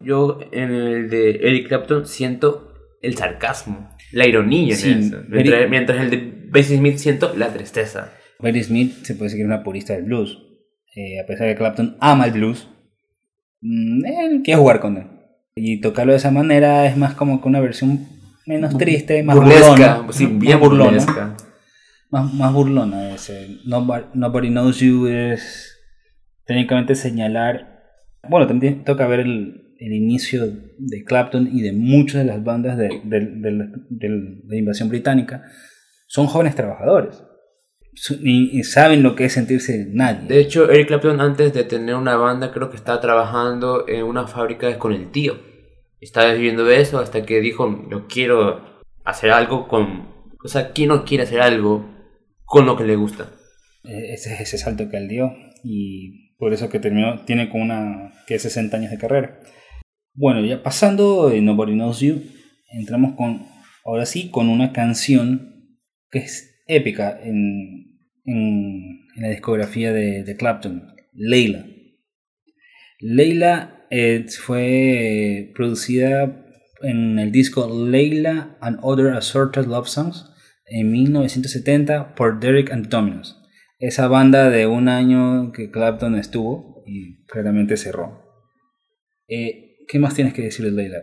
En 0.00 0.70
el 0.74 1.10
de 1.10 1.30
Eric 1.42 1.68
Clapton 1.68 2.06
siento 2.06 2.72
el 3.02 3.16
sarcasmo, 3.16 3.90
la 4.12 4.26
ironía 4.26 4.74
Sí, 4.74 4.90
en 4.90 4.98
eso. 5.00 5.16
Eric- 5.32 5.68
Mientras, 5.68 6.00
el 6.00 6.10
de 6.10 6.32
Bessie 6.50 6.78
Smith 6.78 6.96
siento 6.96 7.34
la 7.36 7.52
tristeza. 7.52 8.12
Bessie 8.38 8.64
Smith 8.64 9.04
se 9.04 9.14
puede 9.14 9.26
decir 9.26 9.38
que 9.38 9.42
es 9.42 9.46
una 9.46 9.62
purista 9.62 9.92
del 9.94 10.04
blues. 10.04 10.38
Eh, 10.96 11.20
a 11.20 11.26
pesar 11.26 11.46
de 11.46 11.52
que 11.54 11.58
Clapton 11.58 11.96
ama 12.00 12.24
el 12.26 12.32
blues, 12.32 12.68
mm, 13.60 14.04
él 14.06 14.42
quiere 14.42 14.58
jugar 14.60 14.80
con 14.80 14.96
él. 14.96 15.06
Y 15.54 15.80
tocarlo 15.80 16.12
de 16.12 16.18
esa 16.18 16.30
manera 16.30 16.86
es 16.86 16.96
más 16.96 17.14
como 17.14 17.40
que 17.40 17.48
una 17.48 17.60
versión 17.60 18.06
menos 18.46 18.76
triste, 18.78 19.22
más 19.22 19.36
burlesca, 19.36 19.68
burlona. 19.98 20.12
sí, 20.12 20.26
más 20.26 20.38
bien 20.38 20.58
burlona. 20.60 20.84
burlesca. 20.90 21.36
Más, 22.10 22.34
más 22.34 22.52
burlona 22.52 23.14
ese. 23.14 23.58
Nobody, 23.66 24.04
Nobody 24.14 24.48
Knows 24.48 24.78
You 24.80 25.06
es 25.06 25.76
técnicamente 26.46 26.94
señalar. 26.96 27.82
Bueno, 28.28 28.46
también 28.48 28.82
toca 28.84 29.06
ver 29.06 29.20
el, 29.20 29.69
el 29.80 29.92
inicio 29.94 30.46
de 30.78 31.04
Clapton 31.04 31.48
y 31.52 31.62
de 31.62 31.72
muchas 31.72 32.16
de 32.20 32.24
las 32.24 32.44
bandas 32.44 32.76
de, 32.78 33.00
del- 33.04 33.40
de 33.42 34.08
la 34.46 34.56
invasión 34.56 34.88
británica. 34.88 35.42
Son 36.06 36.26
jóvenes 36.26 36.54
trabajadores. 36.54 37.22
Y, 38.22 38.58
y 38.58 38.62
saben 38.62 39.02
lo 39.02 39.14
que 39.16 39.24
es 39.24 39.32
sentirse 39.32 39.86
nadie. 39.90 40.28
De 40.28 40.38
hecho, 40.38 40.70
Eric 40.70 40.86
Clapton 40.88 41.20
antes 41.20 41.52
de 41.52 41.64
tener 41.64 41.96
una 41.96 42.16
banda 42.16 42.52
creo 42.52 42.70
que 42.70 42.76
estaba 42.76 43.00
trabajando 43.00 43.86
en 43.88 44.04
una 44.04 44.26
fábrica 44.26 44.78
con 44.78 44.92
el 44.92 45.10
tío. 45.10 45.34
Estaba 46.00 46.32
viviendo 46.32 46.64
de 46.64 46.80
eso 46.80 46.98
hasta 46.98 47.26
que 47.26 47.40
dijo, 47.40 47.86
yo 47.90 48.06
quiero 48.06 48.80
hacer 49.04 49.30
algo 49.32 49.66
con... 49.68 50.08
O 50.42 50.48
sea, 50.48 50.70
¿quién 50.72 50.88
no 50.88 51.04
quiere 51.04 51.24
hacer 51.24 51.40
algo 51.40 51.84
con 52.44 52.64
lo 52.64 52.76
que 52.76 52.84
le 52.84 52.96
gusta? 52.96 53.30
Eh, 53.84 54.14
Ese 54.14 54.32
es 54.34 54.40
ese 54.40 54.58
salto 54.58 54.88
que 54.88 54.96
él 54.96 55.08
dio. 55.08 55.32
Y 55.62 56.34
por 56.38 56.54
eso 56.54 56.70
que 56.70 56.78
terminó, 56.80 57.24
tiene 57.26 57.50
como 57.50 57.64
una. 57.64 58.12
que 58.26 58.38
60 58.38 58.74
años 58.76 58.90
de 58.90 58.98
carrera. 58.98 59.40
Bueno, 60.14 60.44
ya 60.44 60.62
pasando 60.62 61.28
de 61.28 61.40
Nobody 61.40 61.74
Knows 61.74 62.00
You, 62.00 62.22
entramos 62.72 63.14
con. 63.14 63.46
Ahora 63.84 64.06
sí, 64.06 64.30
con 64.30 64.48
una 64.48 64.72
canción 64.72 65.78
que 66.10 66.18
es 66.18 66.62
épica 66.66 67.18
en, 67.22 67.98
en, 68.24 69.00
la 69.16 69.28
discografía 69.28 69.92
de, 69.92 70.36
Clapton, 70.36 70.94
Leila. 71.12 71.66
Leila 73.00 73.86
eh, 73.90 74.26
fue 74.28 75.52
producida 75.54 76.44
en 76.82 77.18
el 77.18 77.32
disco 77.32 77.68
Leila 77.88 78.56
and 78.60 78.78
Other 78.82 79.14
Assorted 79.14 79.66
Love 79.66 79.88
Songs 79.88 80.30
en 80.66 80.90
1970 80.92 82.14
por 82.14 82.40
Derek 82.40 82.70
and 82.70 82.88
Dominos. 82.88 83.36
Esa 83.78 84.08
banda 84.08 84.50
de 84.50 84.66
un 84.66 84.88
año 84.88 85.52
que 85.52 85.70
Clapton 85.70 86.16
estuvo 86.16 86.82
y 86.86 87.24
claramente 87.26 87.76
cerró. 87.76 88.22
Eh, 89.26 89.69
¿Qué 89.90 89.98
más 89.98 90.14
tienes 90.14 90.34
que 90.34 90.42
decir 90.42 90.64
de 90.64 90.70
Leila? 90.70 90.98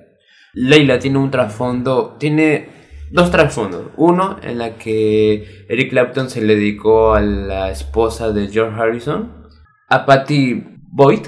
Leila 0.54 0.98
tiene 0.98 1.18
un 1.18 1.30
trasfondo, 1.30 2.16
tiene 2.18 2.70
dos 3.12 3.30
trasfondos. 3.32 3.88
Uno 3.98 4.38
en 4.42 4.60
la 4.60 4.78
que 4.78 5.66
Eric 5.68 5.90
Clapton 5.90 6.30
se 6.30 6.42
le 6.42 6.56
dedicó 6.56 7.14
a 7.14 7.20
la 7.20 7.70
esposa 7.70 8.32
de 8.32 8.48
George 8.48 8.80
Harrison, 8.80 9.46
a 9.90 10.06
Patty 10.06 10.64
Boyd. 10.90 11.28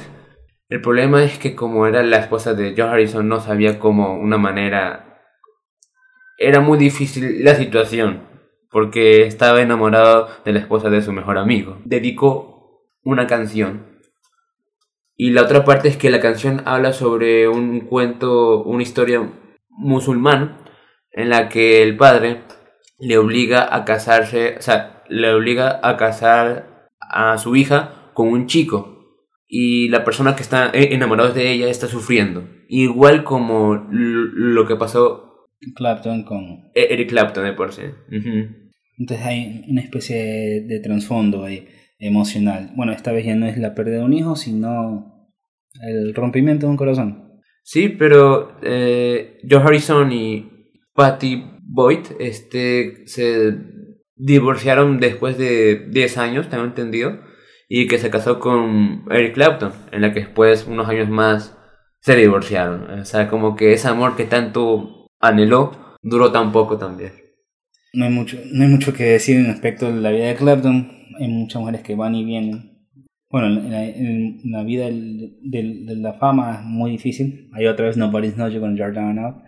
El 0.69 0.79
problema 0.79 1.21
es 1.21 1.37
que 1.37 1.53
como 1.53 1.85
era 1.85 2.01
la 2.01 2.19
esposa 2.19 2.53
de 2.53 2.75
George 2.75 2.93
Harrison 2.93 3.27
no 3.27 3.41
sabía 3.41 3.77
cómo 3.77 4.17
una 4.17 4.37
manera... 4.37 5.19
Era 6.37 6.61
muy 6.61 6.77
difícil 6.77 7.43
la 7.43 7.55
situación 7.55 8.23
porque 8.71 9.23
estaba 9.23 9.61
enamorado 9.61 10.29
de 10.45 10.53
la 10.53 10.59
esposa 10.59 10.89
de 10.89 11.01
su 11.01 11.11
mejor 11.11 11.37
amigo. 11.37 11.81
Dedicó 11.83 12.85
una 13.03 13.27
canción 13.27 13.88
y 15.21 15.31
la 15.31 15.41
otra 15.41 15.65
parte 15.65 15.89
es 15.89 15.97
que 15.97 16.09
la 16.09 16.21
canción 16.21 16.61
habla 16.63 16.93
sobre 16.93 17.49
un 17.49 17.81
cuento, 17.81 18.63
una 18.63 18.83
historia 18.83 19.29
musulmán 19.67 20.59
en 21.11 21.27
la 21.27 21.49
que 21.49 21.83
el 21.83 21.97
padre 21.97 22.43
le 22.99 23.17
obliga 23.17 23.75
a 23.75 23.83
casarse, 23.83 24.55
o 24.57 24.61
sea, 24.61 25.03
le 25.09 25.33
obliga 25.33 25.81
a 25.83 25.97
casar 25.97 26.87
a 27.01 27.37
su 27.37 27.57
hija 27.57 28.11
con 28.13 28.29
un 28.29 28.47
chico 28.47 29.17
y 29.45 29.89
la 29.89 30.05
persona 30.05 30.37
que 30.37 30.41
está 30.41 30.71
e- 30.73 30.93
enamorada 30.93 31.31
de 31.33 31.51
ella 31.51 31.67
está 31.67 31.87
sufriendo. 31.87 32.47
Igual 32.69 33.25
como 33.25 33.87
lo 33.91 34.65
que 34.65 34.77
pasó 34.77 35.49
Clapton 35.75 36.23
con... 36.23 36.71
E- 36.73 36.93
Eric 36.93 37.09
Clapton 37.09 37.43
de 37.43 37.51
por 37.51 37.73
sí. 37.73 37.81
Entonces 38.97 39.25
hay 39.25 39.65
una 39.67 39.81
especie 39.81 40.15
de, 40.15 40.61
de 40.65 40.79
trasfondo 40.79 41.43
ahí 41.43 41.67
emocional. 41.99 42.71
Bueno, 42.75 42.91
esta 42.91 43.11
vez 43.11 43.25
ya 43.25 43.35
no 43.35 43.45
es 43.45 43.57
la 43.57 43.75
pérdida 43.75 43.97
de 43.97 44.05
un 44.05 44.13
hijo, 44.13 44.35
sino 44.35 45.29
el 45.81 46.15
rompimiento 46.15 46.65
de 46.65 46.71
un 46.71 46.77
corazón. 46.77 47.41
Sí, 47.63 47.89
pero 47.89 48.57
eh, 48.63 49.37
George 49.47 49.67
Harrison 49.67 50.11
y 50.11 50.49
Patty 50.93 51.43
Boyd 51.61 51.99
este, 52.19 53.05
se 53.05 53.57
divorciaron 54.15 54.99
después 54.99 55.37
de 55.37 55.87
10 55.89 56.17
años, 56.17 56.49
tengo 56.49 56.63
entendido, 56.63 57.19
y 57.67 57.87
que 57.87 57.99
se 57.99 58.09
casó 58.09 58.39
con 58.39 59.05
Eric 59.11 59.35
Clapton, 59.35 59.71
en 59.91 60.01
la 60.01 60.13
que 60.13 60.21
después, 60.21 60.65
unos 60.67 60.89
años 60.89 61.09
más, 61.09 61.55
se 62.01 62.15
divorciaron. 62.15 62.99
O 62.99 63.05
sea, 63.05 63.27
como 63.29 63.55
que 63.55 63.73
ese 63.73 63.87
amor 63.87 64.15
que 64.15 64.25
tanto 64.25 65.07
anheló 65.19 65.97
duró 66.01 66.31
tan 66.31 66.51
poco 66.51 66.77
también. 66.77 67.13
No 67.93 68.05
hay 68.05 68.11
mucho, 68.11 68.37
no 68.51 68.63
hay 68.63 68.69
mucho 68.69 68.93
que 68.93 69.03
decir 69.03 69.37
en 69.37 69.47
respecto 69.47 69.87
a 69.87 69.91
la 69.91 70.11
vida 70.11 70.27
de 70.27 70.35
Clapton. 70.35 70.98
Hay 71.19 71.27
muchas 71.27 71.59
mujeres 71.61 71.81
que 71.81 71.95
van 71.95 72.15
y 72.15 72.23
vienen. 72.25 72.77
Bueno, 73.31 73.47
en 73.47 73.71
la, 73.71 73.85
en 73.85 74.39
la 74.51 74.63
vida 74.63 74.85
del- 74.85 75.37
del- 75.43 75.85
de 75.85 75.95
la 75.97 76.13
fama 76.13 76.55
es 76.59 76.65
muy 76.65 76.91
difícil. 76.91 77.49
Hay 77.53 77.67
otra 77.67 77.85
vez 77.85 77.95
Nobody's 77.97 78.35
You 78.35 78.59
con 78.59 78.77
Jordan 78.77 79.19
Out. 79.19 79.43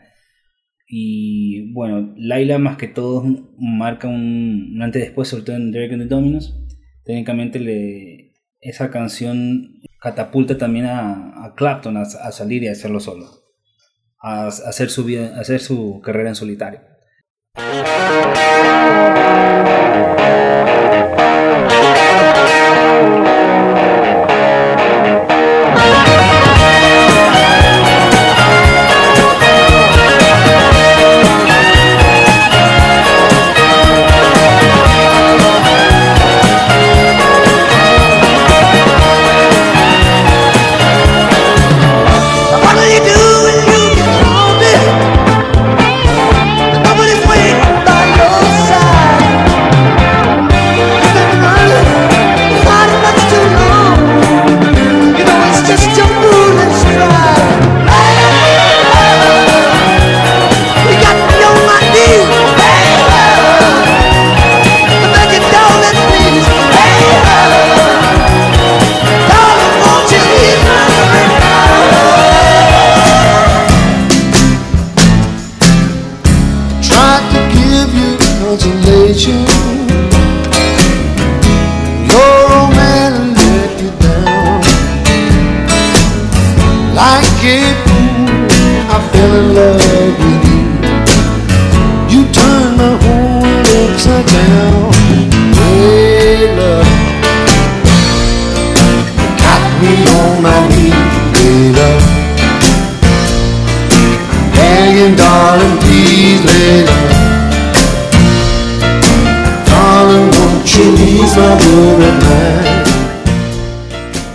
Y 0.88 1.72
bueno, 1.74 2.14
Laila 2.18 2.58
más 2.60 2.78
que 2.78 2.88
todo 2.88 3.24
marca 3.58 4.08
un, 4.08 4.74
un 4.76 4.82
antes 4.82 5.02
y 5.02 5.06
después, 5.06 5.30
sobre 5.30 5.44
todo 5.46 5.56
en 5.56 5.72
Derek 5.72 5.94
and 5.94 6.04
the 6.04 6.08
Dominos. 6.08 6.58
Técnicamente 7.06 7.60
le, 7.60 8.34
esa 8.60 8.92
canción 8.92 9.80
catapulta 10.00 10.58
también 10.58 10.86
a, 10.86 11.46
a 11.46 11.56
Clapton 11.56 11.98
a, 11.98 12.02
a 12.02 12.32
salir 12.32 12.64
y 12.64 12.68
a 12.68 12.74
hacerlo 12.74 13.00
solo. 13.00 13.26
A, 14.22 14.44
a 14.44 14.48
hacer 14.48 14.90
su 14.90 15.04
vida, 15.06 15.40
hacer 15.40 15.60
su 15.60 16.02
carrera 16.04 16.30
en 16.30 16.36
solitario. 16.36 16.82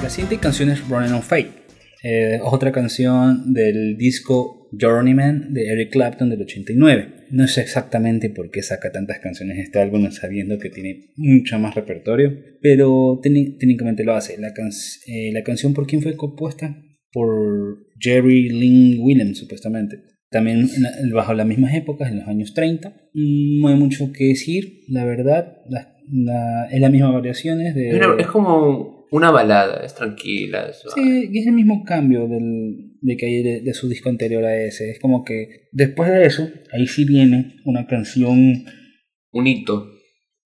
La 0.03 0.11
siguiente 0.11 0.38
canción 0.38 0.71
es 0.71 0.87
Running 0.88 1.12
on 1.12 1.23
Fate. 1.23 1.51
Eh, 2.03 2.38
otra 2.42 2.73
canción 2.73 3.53
del 3.53 3.97
disco 3.97 4.69
Journeyman 4.73 5.53
de 5.55 5.69
Eric 5.69 5.92
Clapton 5.92 6.31
del 6.31 6.42
89. 6.42 7.27
No 7.31 7.47
sé 7.47 7.61
exactamente 7.62 8.31
por 8.31 8.51
qué 8.51 8.62
saca 8.62 8.90
tantas 8.92 9.19
canciones 9.21 9.59
este 9.59 9.79
álbum 9.79 10.11
sabiendo 10.11 10.59
que 10.59 10.69
tiene 10.71 11.12
mucho 11.16 11.59
más 11.59 11.75
repertorio, 11.75 12.33
pero 12.61 13.21
técni- 13.23 13.57
técnicamente 13.59 14.05
lo 14.05 14.14
hace. 14.14 14.37
La, 14.38 14.53
can- 14.53 14.71
eh, 15.07 15.31
la 15.33 15.42
canción 15.42 15.75
por 15.75 15.87
quién 15.87 16.03
fue 16.03 16.16
compuesta? 16.16 16.77
Por 17.12 17.87
Jerry 18.01 18.49
Lynn 18.49 19.01
Williams 19.01 19.38
supuestamente. 19.38 19.97
También 20.31 20.69
bajo 21.14 21.35
las 21.35 21.47
mismas 21.47 21.73
épocas, 21.75 22.11
en 22.11 22.19
los 22.19 22.29
años 22.29 22.53
30. 22.53 22.88
Mm, 23.14 23.61
No 23.62 23.69
hay 23.69 23.75
mucho 23.77 24.12
que 24.12 24.25
decir, 24.25 24.81
la 24.88 25.05
verdad. 25.05 25.59
La, 25.69 25.92
la- 26.11 26.66
es 26.71 26.81
las 26.81 26.90
mismas 26.90 27.12
variaciones 27.12 27.75
de... 27.75 27.90
Es, 27.90 27.95
una- 28.07 28.16
es 28.21 28.27
como 28.27 29.07
una 29.11 29.31
balada, 29.31 29.85
es 29.85 29.95
tranquila. 29.95 30.69
es. 30.69 30.83
Sí, 30.95 31.29
y 31.33 31.38
es 31.38 31.47
el 31.47 31.53
mismo 31.53 31.85
cambio 31.85 32.27
del, 32.27 32.92
de 33.01 33.16
que 33.16 33.27
hay 33.27 33.42
de, 33.42 33.61
de 33.62 33.75
su 33.75 33.88
disco 33.88 34.09
anterior 34.09 34.45
a 34.45 34.57
ese. 34.62 34.90
Es 34.90 34.99
como 35.01 35.25
que 35.25 35.69
después 35.73 36.11
de 36.11 36.27
eso, 36.27 36.49
ahí 36.73 36.87
sí 36.87 37.05
viene 37.05 37.57
una 37.64 37.87
canción. 37.87 38.64
Un 39.33 39.47
hito. 39.47 39.88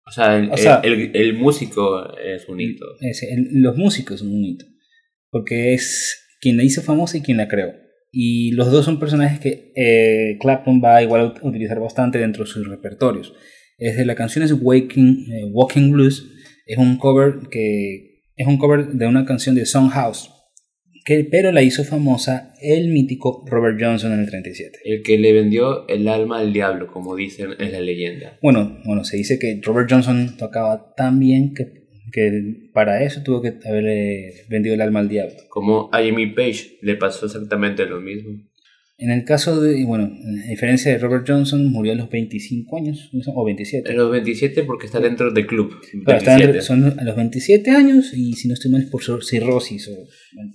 O 0.07 0.11
sea, 0.13 0.37
el, 0.39 0.51
O 0.51 0.57
sea- 0.57 0.81
el, 0.83 0.93
el- 0.95 1.11
el 1.17 1.35
músico 1.35 2.03
es 2.19 2.49
un 2.49 2.61
hito. 2.61 2.85
ese, 3.01 3.33
el- 3.33 3.61
los 3.63 3.77
músicos 3.77 4.21
son 4.21 4.29
un 4.29 4.45
hito. 4.45 4.67
Porque 5.31 5.75
es 5.75 6.37
quien 6.41 6.57
la 6.57 6.65
hizo 6.65 6.83
famosa 6.83 7.17
y 7.19 7.23
quien 7.23 7.37
la 7.37 7.49
creó. 7.49 7.73
Y 8.13 8.51
los 8.53 8.73
dos 8.73 8.85
son 8.85 8.99
personajes 8.99 9.39
que 9.39 9.73
eh, 9.77 10.37
Clapton 10.41 10.83
va 10.85 11.01
igual 11.03 11.21
a 11.21 11.25
ut- 11.35 11.39
utilizar 11.45 11.79
bastante 11.79 12.19
dentro 12.19 12.43
de 12.45 12.51
sus 12.51 12.69
repertorios. 12.69 13.33
Es 13.81 13.97
de 13.97 14.05
la 14.05 14.15
canción 14.15 14.45
es 14.45 14.53
Waking, 14.53 15.27
eh, 15.33 15.45
Walking 15.51 15.91
Blues. 15.91 16.31
Es 16.67 16.79
un 16.79 16.99
cover 16.99 17.49
que 17.51 18.11
es 18.37 18.47
un 18.47 18.59
cover 18.59 18.89
de 18.89 19.07
una 19.07 19.25
canción 19.25 19.55
de 19.55 19.67
Songhouse. 19.67 20.31
Que, 21.05 21.25
pero 21.25 21.51
la 21.51 21.63
hizo 21.63 21.83
famosa 21.83 22.53
el 22.61 22.89
mítico 22.89 23.45
Robert 23.47 23.79
Johnson 23.81 24.13
en 24.13 24.21
el 24.21 24.29
37. 24.29 24.81
El 24.85 25.03
que 25.03 25.19
le 25.19 25.33
vendió 25.33 25.89
el 25.89 26.07
alma 26.09 26.41
al 26.41 26.53
diablo, 26.53 26.89
como 26.89 27.17
dicen 27.17 27.51
en 27.59 27.73
la 27.73 27.81
leyenda. 27.81 28.39
Bueno, 28.43 28.79
bueno, 28.85 29.03
se 29.05 29.17
dice 29.17 29.39
que 29.39 29.61
Robert 29.63 29.91
Johnson 29.91 30.37
tocaba 30.37 30.95
tan 30.95 31.19
bien 31.19 31.55
que, 31.55 31.65
que 32.13 32.71
para 32.75 33.03
eso 33.03 33.23
tuvo 33.23 33.41
que 33.41 33.55
haberle 33.67 34.45
vendido 34.49 34.75
el 34.75 34.83
alma 34.83 35.01
al 35.01 35.09
diablo. 35.09 35.37
Como 35.49 35.89
a 35.91 36.03
Jimmy 36.03 36.27
Page 36.27 36.79
le 36.83 36.97
pasó 36.97 37.27
exactamente 37.27 37.87
lo 37.87 38.01
mismo. 38.03 38.39
En 39.03 39.11
el 39.11 39.25
caso 39.25 39.61
de, 39.63 39.83
bueno, 39.87 40.05
a 40.05 40.49
diferencia 40.51 40.93
de 40.93 40.99
Robert 40.99 41.25
Johnson, 41.27 41.65
murió 41.73 41.93
a 41.93 41.97
los 41.97 42.11
25 42.11 42.77
años, 42.77 43.11
o 43.35 43.45
27. 43.45 43.91
En 43.91 43.97
los 43.97 44.11
27 44.11 44.63
porque 44.65 44.85
está 44.87 45.01
dentro 45.01 45.33
del 45.33 45.47
club. 45.47 45.71
Claro, 46.05 46.19
está 46.19 46.37
27. 46.37 46.45
entre- 46.45 46.61
son 46.61 46.99
a 47.01 47.05
los 47.05 47.17
27 47.17 47.71
años 47.71 48.13
y 48.15 48.35
si 48.35 48.47
no 48.49 48.55
estoy 48.55 48.71
mal 48.71 48.83
es 48.83 48.91
por 48.91 49.01
cir- 49.03 49.23
cirrosis. 49.23 49.89
O, 49.89 50.07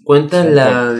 Cuenta 0.03 0.45
o- 0.45 0.49
la 0.49 0.95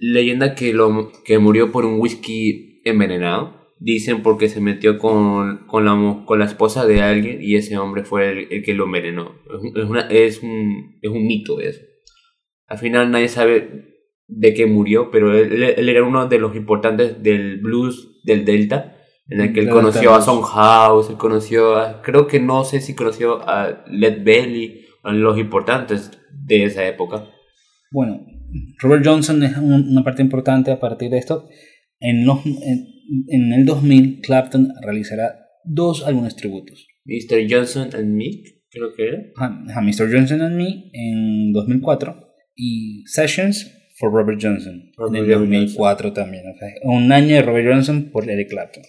leyenda 0.00 0.54
que, 0.56 0.72
lo, 0.72 1.12
que 1.24 1.38
murió 1.38 1.70
por 1.70 1.84
un 1.84 2.00
whisky 2.00 2.80
envenenado. 2.84 3.56
Dicen 3.80 4.22
porque 4.24 4.48
se 4.48 4.60
metió 4.60 4.98
con, 4.98 5.68
con, 5.68 5.84
la, 5.84 6.24
con 6.26 6.40
la 6.40 6.46
esposa 6.46 6.84
de 6.84 7.00
alguien 7.00 7.38
y 7.40 7.54
ese 7.54 7.78
hombre 7.78 8.02
fue 8.02 8.30
el, 8.32 8.38
el 8.50 8.64
que 8.64 8.74
lo 8.74 8.86
envenenó. 8.86 9.36
Es, 9.76 9.84
una, 9.84 10.00
es, 10.08 10.42
un, 10.42 10.98
es 11.00 11.10
un 11.10 11.24
mito 11.24 11.60
eso. 11.60 11.80
Al 12.66 12.78
final 12.78 13.12
nadie 13.12 13.28
sabe 13.28 13.87
de 14.28 14.54
qué 14.54 14.66
murió, 14.66 15.10
pero 15.10 15.36
él, 15.36 15.62
él 15.62 15.88
era 15.88 16.04
uno 16.04 16.28
de 16.28 16.38
los 16.38 16.54
importantes 16.54 17.22
del 17.22 17.58
blues 17.60 18.20
del 18.24 18.44
Delta, 18.44 18.94
en 19.28 19.40
el 19.40 19.52
que 19.52 19.60
él 19.60 19.66
Delta 19.66 19.80
conoció 19.80 20.10
a 20.10 20.14
Blues. 20.14 20.24
Songhouse, 20.26 21.10
él 21.10 21.16
conoció 21.16 21.76
a, 21.76 22.02
creo 22.02 22.26
que 22.26 22.38
no 22.40 22.64
sé 22.64 22.80
si 22.80 22.94
conoció 22.94 23.40
a 23.48 23.84
Led 23.90 24.22
Belly, 24.22 24.82
a 25.02 25.12
los 25.12 25.38
importantes 25.38 26.10
de 26.32 26.64
esa 26.64 26.86
época. 26.86 27.26
Bueno, 27.90 28.26
Robert 28.80 29.04
Johnson 29.06 29.42
es 29.42 29.56
un- 29.56 29.88
una 29.90 30.04
parte 30.04 30.22
importante 30.22 30.70
a 30.70 30.78
partir 30.80 31.10
de 31.10 31.18
esto. 31.18 31.48
En, 32.00 32.24
los, 32.26 32.44
en, 32.46 32.86
en 33.28 33.52
el 33.52 33.64
2000, 33.64 34.20
Clapton 34.22 34.68
realizará 34.82 35.34
dos 35.64 36.06
álbumes 36.06 36.36
tributos. 36.36 36.86
Mr. 37.04 37.46
Johnson 37.50 37.88
and 37.94 38.14
Me, 38.14 38.30
creo 38.70 38.92
que 38.94 39.08
era. 39.08 39.18
a, 39.38 39.78
a 39.78 39.80
Mr. 39.80 40.10
Johnson 40.12 40.42
and 40.42 40.56
Me 40.56 40.90
en 40.92 41.52
2004 41.52 42.14
y 42.54 43.04
Sessions 43.06 43.74
for 43.98 44.12
Robert 44.12 44.38
Johnson 44.40 44.90
en 44.96 45.16
el 45.16 45.26
Robert 45.26 45.40
2004 45.40 46.12
también. 46.12 46.44
o 46.48 46.58
sea, 46.58 46.68
un 46.82 47.10
año 47.12 47.34
de 47.36 47.42
Robert 47.42 47.68
Johnson 47.68 48.10
por 48.10 48.28
Eric 48.28 48.50
Clapton. 48.50 48.84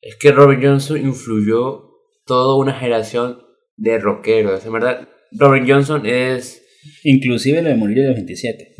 Es 0.00 0.16
que 0.16 0.32
Robert 0.32 0.60
Johnson 0.62 0.98
influyó 0.98 1.90
toda 2.24 2.56
una 2.56 2.72
generación 2.72 3.38
de 3.76 3.98
rockeros. 3.98 4.64
En 4.64 4.72
verdad, 4.72 5.08
Robert 5.32 5.66
Johnson 5.68 6.06
es 6.06 6.60
Inclusive 7.04 7.62
lo 7.62 7.68
de 7.68 7.74
morir 7.74 8.04
a 8.04 8.06
los 8.08 8.16
27. 8.16 8.74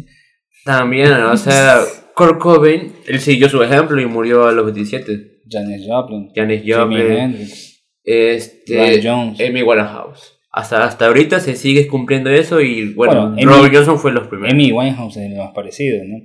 también, 0.65 1.13
o 1.13 1.37
sea, 1.37 1.81
Kurt 2.15 2.39
Cobain, 2.39 2.93
él 3.07 3.21
siguió 3.21 3.49
su 3.49 3.63
ejemplo 3.63 4.01
y 4.01 4.07
murió 4.07 4.47
a 4.47 4.53
los 4.53 4.65
27. 4.65 5.43
Janis 5.49 5.87
Joplin, 5.87 6.31
Janis 6.35 6.63
Jimi 6.63 6.75
Joplin, 6.75 7.13
Hendrix, 7.13 7.85
este, 8.05 8.75
Brian 8.75 9.01
Jones. 9.03 9.41
Amy 9.41 9.63
Winehouse. 9.63 10.40
Hasta, 10.53 10.85
hasta 10.85 11.07
ahorita 11.07 11.39
se 11.41 11.55
sigue 11.57 11.87
cumpliendo 11.87 12.29
eso 12.31 12.61
y 12.61 12.93
bueno, 12.95 13.13
Bueno, 13.13 13.27
Amy- 13.35 13.45
Robert 13.45 13.75
Johnson 13.75 13.99
fue 13.99 14.13
los 14.13 14.27
primeros. 14.29 14.53
Amy 14.53 14.73
Winehouse 14.73 15.17
es 15.19 15.31
lo 15.31 15.45
más 15.45 15.53
parecido, 15.55 16.05
¿no? 16.05 16.17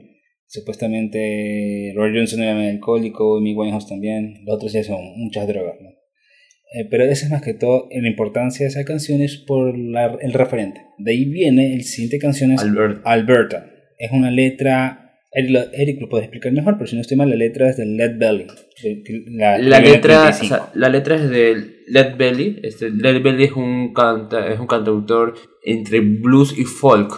Supuestamente 0.48 1.94
Robert 1.96 2.16
Johnson 2.16 2.42
era 2.44 2.56
medio 2.56 2.72
alcohólico, 2.72 3.38
Amy 3.38 3.54
Winehouse 3.54 3.88
también, 3.88 4.44
los 4.46 4.56
otros 4.56 4.74
ya 4.74 4.84
son 4.84 4.98
muchas 5.18 5.48
drogas, 5.48 5.76
¿no? 5.82 5.90
Eh, 5.90 6.88
pero 6.90 7.04
eso 7.06 7.26
es 7.26 7.32
más 7.32 7.42
que 7.42 7.54
todo, 7.54 7.88
la 7.92 8.08
importancia 8.08 8.66
de 8.66 8.70
esa 8.70 8.84
canción 8.84 9.22
es 9.22 9.38
por 9.38 9.78
la- 9.78 10.18
el 10.22 10.34
referente. 10.34 10.82
De 10.98 11.12
ahí 11.12 11.26
viene 11.26 11.74
el 11.74 11.84
siguiente 11.84 12.18
canción 12.20 12.52
es 12.52 12.62
Albert. 12.62 13.02
Alberta. 13.06 13.68
Es 13.98 14.12
una 14.12 14.32
letra, 14.32 15.05
Eric 15.36 15.52
lo, 15.52 15.60
Eric 15.74 16.02
lo 16.02 16.10
puede 16.10 16.24
explicar 16.24 16.52
mejor, 16.54 16.76
pero 16.78 16.88
si 16.88 16.96
no 16.96 17.02
estoy 17.02 17.18
mal, 17.18 17.30
la 17.30 17.36
letra 17.36 17.70
es 17.70 17.78
de 17.78 17.86
Led 17.86 18.18
Belly. 18.18 18.48
de- 18.84 19.04
La, 19.32 19.58
La 19.58 19.80
letra, 19.80 20.20
o 20.20 20.24
35. 20.32 20.48
sea, 20.48 20.72
la 20.74 20.90
letra 20.90 21.16
es 21.16 21.30
de 21.30 21.82
Led 21.88 22.16
Belly. 22.18 22.60
Este, 22.64 22.90
Led 22.90 23.22
Belly 23.22 23.44
es 23.46 23.52
un, 23.52 23.94
canta, 23.94 24.48
es 24.52 24.60
un 24.60 24.68
cantautor 24.68 25.34
entre 25.64 26.00
blues 26.00 26.58
y 26.58 26.64
folk. 26.64 27.12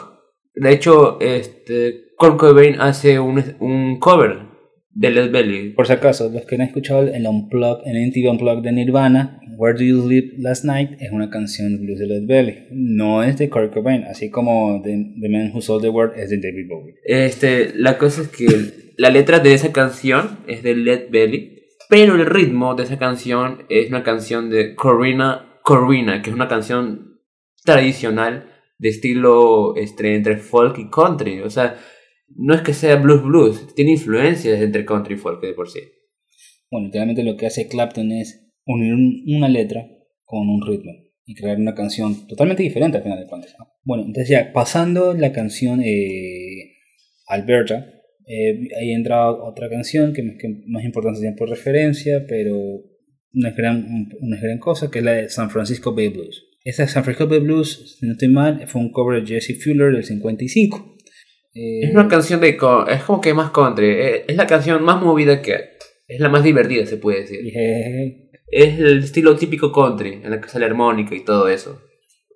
De 0.55 0.71
hecho, 0.71 1.19
este, 1.21 2.05
Kurt 2.17 2.37
Cobain 2.37 2.81
hace 2.81 3.19
un, 3.19 3.43
un 3.59 3.99
cover 3.99 4.46
de 4.97 5.11
Led 5.11 5.31
Belly. 5.31 5.69
Por 5.73 5.85
si 5.85 5.93
acaso, 5.93 6.29
los 6.29 6.45
que 6.45 6.57
no 6.57 6.63
han 6.63 6.69
escuchado 6.69 7.07
el 7.07 7.27
Unplugged, 7.27 7.85
el 7.85 8.07
MTV 8.07 8.31
Unplugged 8.31 8.63
de 8.63 8.71
Nirvana, 8.71 9.39
Where 9.57 9.77
Do 9.77 9.83
You 9.83 10.03
Sleep 10.03 10.39
Last 10.39 10.65
Night, 10.65 10.99
es 10.99 11.11
una 11.11 11.29
canción 11.29 11.77
de 11.77 11.83
blues 11.83 11.99
de 11.99 12.07
Led 12.07 12.25
Belly. 12.25 12.67
No 12.71 13.23
es 13.23 13.37
de 13.37 13.49
Kurt 13.49 13.73
Cobain, 13.73 14.05
así 14.05 14.31
como 14.31 14.81
The, 14.83 15.13
The 15.21 15.29
Man 15.29 15.51
Who 15.53 15.61
Sold 15.61 15.83
the 15.83 15.89
World 15.89 16.17
es 16.17 16.31
de 16.31 16.37
David 16.37 16.67
Bowie. 16.67 16.95
Este, 17.03 17.73
la 17.75 17.97
cosa 17.97 18.23
es 18.23 18.29
que 18.29 18.47
la 18.97 19.11
letra 19.11 19.39
de 19.39 19.53
esa 19.53 19.71
canción 19.71 20.39
es 20.47 20.63
de 20.63 20.75
Led 20.75 21.11
Belly, 21.11 21.61
pero 21.89 22.15
el 22.15 22.25
ritmo 22.25 22.73
de 22.73 22.83
esa 22.83 22.97
canción 22.97 23.63
es 23.69 23.89
una 23.89 24.03
canción 24.03 24.49
de 24.49 24.73
Corina 24.73 25.59
Corina, 25.63 26.21
que 26.21 26.29
es 26.29 26.35
una 26.35 26.47
canción 26.47 27.19
tradicional 27.63 28.49
de 28.79 28.89
estilo 28.89 29.75
este, 29.75 30.15
entre 30.15 30.37
folk 30.37 30.77
y 30.79 30.89
country. 30.89 31.41
O 31.41 31.49
sea, 31.49 31.77
no 32.35 32.53
es 32.53 32.61
que 32.61 32.73
sea 32.73 32.95
blues 32.97 33.23
blues, 33.23 33.73
tiene 33.75 33.91
influencias 33.91 34.61
entre 34.61 34.85
country 34.85 35.15
y 35.15 35.17
folk 35.17 35.41
de 35.41 35.53
por 35.53 35.69
sí. 35.69 35.79
Bueno, 36.69 36.87
literalmente 36.87 37.23
lo 37.23 37.37
que 37.37 37.45
hace 37.47 37.67
Clapton 37.67 38.11
es 38.11 38.51
unir 38.65 38.93
un- 38.93 39.23
una 39.27 39.49
letra 39.49 39.87
con 40.25 40.49
un 40.49 40.65
ritmo 40.65 40.91
y 41.25 41.35
crear 41.35 41.57
una 41.57 41.73
canción 41.73 42.27
totalmente 42.27 42.63
diferente 42.63 42.97
al 42.97 43.03
final 43.03 43.19
de 43.19 43.27
cuentas. 43.27 43.55
¿no? 43.57 43.67
Bueno, 43.83 44.03
entonces 44.05 44.29
ya 44.29 44.51
pasando 44.53 45.13
la 45.13 45.31
canción 45.31 45.81
eh, 45.83 46.73
Alberta, 47.27 47.85
eh, 48.27 48.59
ahí 48.79 48.91
entra 48.91 49.31
otra 49.31 49.69
canción 49.69 50.13
que, 50.13 50.23
más 50.67 50.83
importante 50.83 51.21
tiene 51.21 51.35
por 51.35 51.49
referencia, 51.49 52.25
pero 52.27 52.57
una 53.33 53.51
gran, 53.51 54.09
gran 54.41 54.59
cosa, 54.59 54.89
que 54.91 54.99
es 54.99 55.05
la 55.05 55.13
de 55.13 55.29
San 55.29 55.49
Francisco 55.49 55.93
Bay 55.95 56.09
Blues. 56.09 56.43
Esta 56.63 56.85
San 56.87 57.03
Francisco 57.05 57.29
Bay 57.29 57.39
Blues, 57.39 57.97
si 57.99 58.05
no 58.05 58.13
estoy 58.13 58.27
mal, 58.27 58.67
fue 58.67 58.81
un 58.81 58.91
cover 58.91 59.23
de 59.23 59.27
Jesse 59.35 59.61
Fuller 59.63 59.93
del 59.93 60.03
55. 60.03 60.96
Eh, 61.57 61.79
Es 61.87 61.91
una 61.93 62.07
canción 62.07 62.39
de... 62.41 62.55
co- 62.57 62.87
Es 62.87 63.03
como 63.03 63.19
que 63.21 63.33
más 63.33 63.51
country, 63.51 63.87
eh, 63.87 64.25
es 64.27 64.35
la 64.35 64.45
canción 64.47 64.83
más 64.83 65.01
movida 65.01 65.41
que 65.41 65.53
hay. 65.55 65.61
Es 66.07 66.19
la 66.19 66.29
más 66.29 66.43
divertida, 66.43 66.85
se 66.85 66.97
puede 66.97 67.21
decir. 67.21 67.39
Es 68.49 68.79
el 68.79 68.99
estilo 68.99 69.35
típico 69.35 69.71
country, 69.71 70.21
en 70.23 70.31
el 70.33 70.39
que 70.39 70.47
sale 70.49 70.65
armónica 70.65 71.15
y 71.15 71.25
todo 71.25 71.47
eso. 71.49 71.81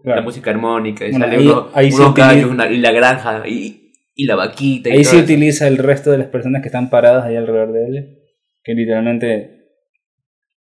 claro. 0.04 0.22
La 0.22 0.26
música 0.26 0.50
armónica, 0.50 1.06
y 1.08 1.12
Bueno, 1.12 1.26
sale 1.26 1.38
ahí- 1.38 1.48
uno- 1.48 1.70
ahí 1.74 1.88
unos 1.94 2.00
utiliza- 2.10 2.28
gallos, 2.34 2.50
una- 2.52 2.72
y 2.72 2.78
la 2.80 2.92
granja, 2.92 3.48
y, 3.48 3.92
y 4.16 4.26
la 4.26 4.36
vaquita. 4.36 4.90
Y 4.90 4.94
Ahí 4.94 5.04
todo 5.04 5.12
se 5.12 5.18
eso. 5.18 5.26
utiliza 5.26 5.68
el 5.68 5.78
resto 5.78 6.12
de 6.12 6.18
las 6.18 6.28
personas 6.28 6.62
que 6.64 6.70
están 6.70 6.90
paradas 6.90 7.24
ahí 7.26 7.36
alrededor 7.36 7.72
de 7.72 7.86
él, 7.86 8.18
que 8.64 8.74
literalmente 8.74 9.60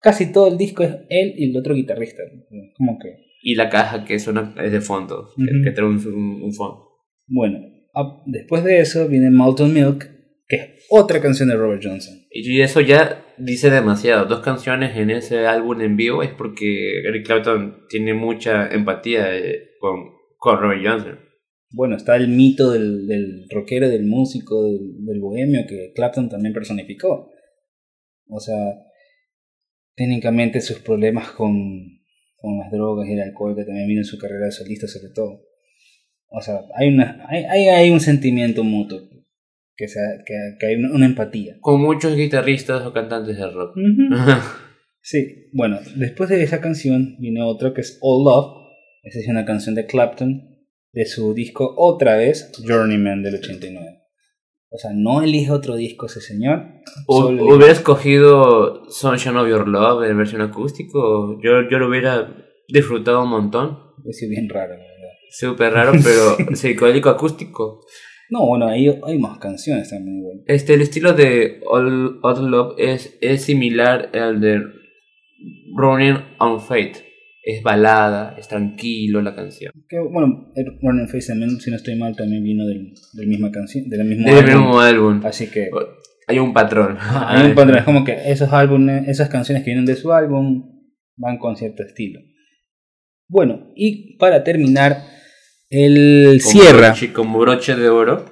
casi 0.00 0.32
todo 0.32 0.46
el 0.48 0.56
disco 0.56 0.84
es 0.84 0.92
él 1.08 1.34
y 1.36 1.50
el 1.50 1.56
otro 1.56 1.74
guitarrista. 1.74 2.22
Como 2.76 2.98
que, 2.98 3.16
Y 3.42 3.56
la 3.56 3.68
caja 3.68 4.04
que 4.04 4.18
suena 4.20 4.54
es 4.62 4.70
de 4.72 4.80
fondo, 4.80 5.30
que- 5.64 5.70
trae 5.72 5.86
un, 5.86 5.96
un- 6.06 6.42
un 6.44 6.54
fondo. 6.54 6.84
bueno, 7.26 7.58
después 8.26 8.64
de 8.64 8.80
eso 8.80 9.08
viene 9.08 9.30
Malton 9.30 9.72
Milk, 9.72 10.10
que 10.48 10.56
es 10.56 10.86
otra 10.90 11.20
canción 11.20 11.48
de 11.48 11.56
Robert 11.56 11.82
Johnson. 11.82 12.14
Y 12.30 12.60
eso 12.60 12.80
ya 12.80 13.24
dice 13.38 13.70
demasiado. 13.70 14.26
Dos 14.26 14.40
canciones 14.40 14.96
en 14.96 15.10
ese 15.10 15.46
álbum 15.46 15.80
en 15.80 15.96
vivo 15.96 16.22
es 16.22 16.30
porque 16.30 17.00
Eric 17.00 17.26
Clapton 17.26 17.86
tiene 17.88 18.14
mucha 18.14 18.68
empatía 18.68 19.36
eh, 19.36 19.70
con, 19.80 20.12
con 20.38 20.60
Robert 20.60 20.82
Johnson. 20.84 21.18
Bueno, 21.70 21.96
está 21.96 22.16
el 22.16 22.28
mito 22.28 22.70
del, 22.70 23.06
del 23.06 23.48
rockero, 23.50 23.88
del 23.88 24.04
músico, 24.04 24.64
del, 24.64 25.04
del 25.04 25.20
bohemio 25.20 25.62
que 25.68 25.92
Clapton 25.94 26.28
también 26.28 26.54
personificó. 26.54 27.30
O 28.28 28.40
sea, 28.40 28.56
técnicamente 29.94 30.60
sus 30.60 30.78
problemas 30.80 31.30
con, 31.30 31.96
con 32.36 32.58
las 32.58 32.70
drogas 32.70 33.08
y 33.08 33.14
el 33.14 33.22
alcohol 33.22 33.56
que 33.56 33.64
también 33.64 33.88
vino 33.88 34.00
en 34.00 34.04
su 34.04 34.18
carrera 34.18 34.46
de 34.46 34.52
solista 34.52 34.86
sobre 34.86 35.12
todo. 35.12 35.42
O 36.28 36.40
sea, 36.40 36.60
hay, 36.74 36.88
una, 36.88 37.24
hay, 37.28 37.44
hay, 37.44 37.68
hay 37.68 37.90
un 37.90 38.00
sentimiento 38.00 38.64
mutuo, 38.64 39.00
que, 39.76 39.88
sea, 39.88 40.02
que, 40.24 40.34
que 40.58 40.66
hay 40.66 40.74
una, 40.76 40.92
una 40.92 41.06
empatía. 41.06 41.56
Con 41.60 41.80
muchos 41.80 42.16
guitarristas 42.16 42.84
o 42.84 42.92
cantantes 42.92 43.36
de 43.36 43.50
rock. 43.50 43.76
Sí, 45.08 45.50
bueno, 45.52 45.78
después 45.94 46.28
de 46.28 46.42
esa 46.42 46.60
canción 46.60 47.14
viene 47.20 47.40
otra 47.40 47.72
que 47.72 47.80
es 47.80 47.96
All 48.02 48.24
Love. 48.24 48.56
Esa 49.04 49.20
es 49.20 49.28
una 49.28 49.44
canción 49.44 49.76
de 49.76 49.86
Clapton 49.86 50.56
de 50.92 51.06
su 51.06 51.32
disco 51.32 51.74
otra 51.76 52.16
vez, 52.16 52.50
Journeyman 52.66 53.22
del 53.22 53.36
89. 53.36 53.86
O 54.68 54.78
sea, 54.78 54.90
no 54.92 55.22
elige 55.22 55.52
otro 55.52 55.76
disco 55.76 56.06
ese 56.06 56.20
señor. 56.20 56.64
¿Hubiera 57.06 57.70
escogido 57.70 58.90
Sunshine 58.90 59.36
of 59.36 59.48
Your 59.48 59.68
Love 59.68 60.10
en 60.10 60.18
versión 60.18 60.40
acústico? 60.40 61.40
Yo, 61.40 61.68
yo 61.70 61.78
lo 61.78 61.88
hubiera 61.88 62.44
disfrutado 62.68 63.22
un 63.22 63.30
montón. 63.30 63.78
Es 64.04 64.28
bien 64.28 64.48
raro, 64.48 64.70
verdad. 64.70 64.95
Súper 65.30 65.72
raro, 65.72 65.92
pero 66.02 66.36
psicodélico 66.56 67.08
acústico. 67.10 67.84
No, 68.30 68.46
bueno, 68.46 68.66
ahí 68.68 68.88
hay 69.06 69.18
más 69.18 69.38
canciones 69.38 69.90
también, 69.90 70.18
igual. 70.18 70.42
Este, 70.46 70.74
el 70.74 70.80
estilo 70.80 71.12
de 71.12 71.60
All, 71.66 72.18
All 72.22 72.50
Love 72.50 72.74
es, 72.78 73.16
es 73.20 73.42
similar 73.42 74.10
al 74.16 74.40
de 74.40 74.62
Running 75.76 76.16
on 76.38 76.60
Fate. 76.60 77.04
Es 77.44 77.62
balada, 77.62 78.34
es 78.36 78.48
tranquilo 78.48 79.22
la 79.22 79.36
canción. 79.36 79.72
Que, 79.88 80.00
bueno, 80.00 80.52
Running 80.82 81.06
Face 81.08 81.28
también, 81.28 81.60
si 81.60 81.70
no 81.70 81.76
estoy 81.76 81.94
mal, 81.94 82.16
también 82.16 82.42
vino 82.42 82.66
del, 82.66 82.92
del 83.12 83.28
misma 83.28 83.52
canción, 83.52 83.88
del 83.88 84.04
mismo 84.04 84.26
Del 84.28 84.38
álbum. 84.38 84.54
mismo 84.64 84.80
álbum. 84.80 85.20
Así 85.24 85.48
que 85.48 85.68
Hay 86.26 86.40
un 86.40 86.52
patrón. 86.52 86.96
hay 87.00 87.50
un 87.50 87.54
patrón, 87.54 87.78
es 87.78 87.84
como 87.84 88.04
que 88.04 88.16
esos 88.26 88.52
álbumes, 88.52 89.06
esas 89.06 89.28
canciones 89.28 89.62
que 89.62 89.70
vienen 89.70 89.84
de 89.86 89.94
su 89.94 90.12
álbum 90.12 90.72
van 91.16 91.38
con 91.38 91.54
cierto 91.56 91.84
estilo. 91.84 92.18
Bueno, 93.28 93.70
y 93.76 94.16
para 94.18 94.42
terminar, 94.42 94.96
el 95.70 96.40
Como 96.42 96.52
cierra. 96.52 96.88
broche- 96.92 97.12
Como 97.12 97.38
broche 97.38 97.74
de 97.76 97.88
oro. 97.88 98.24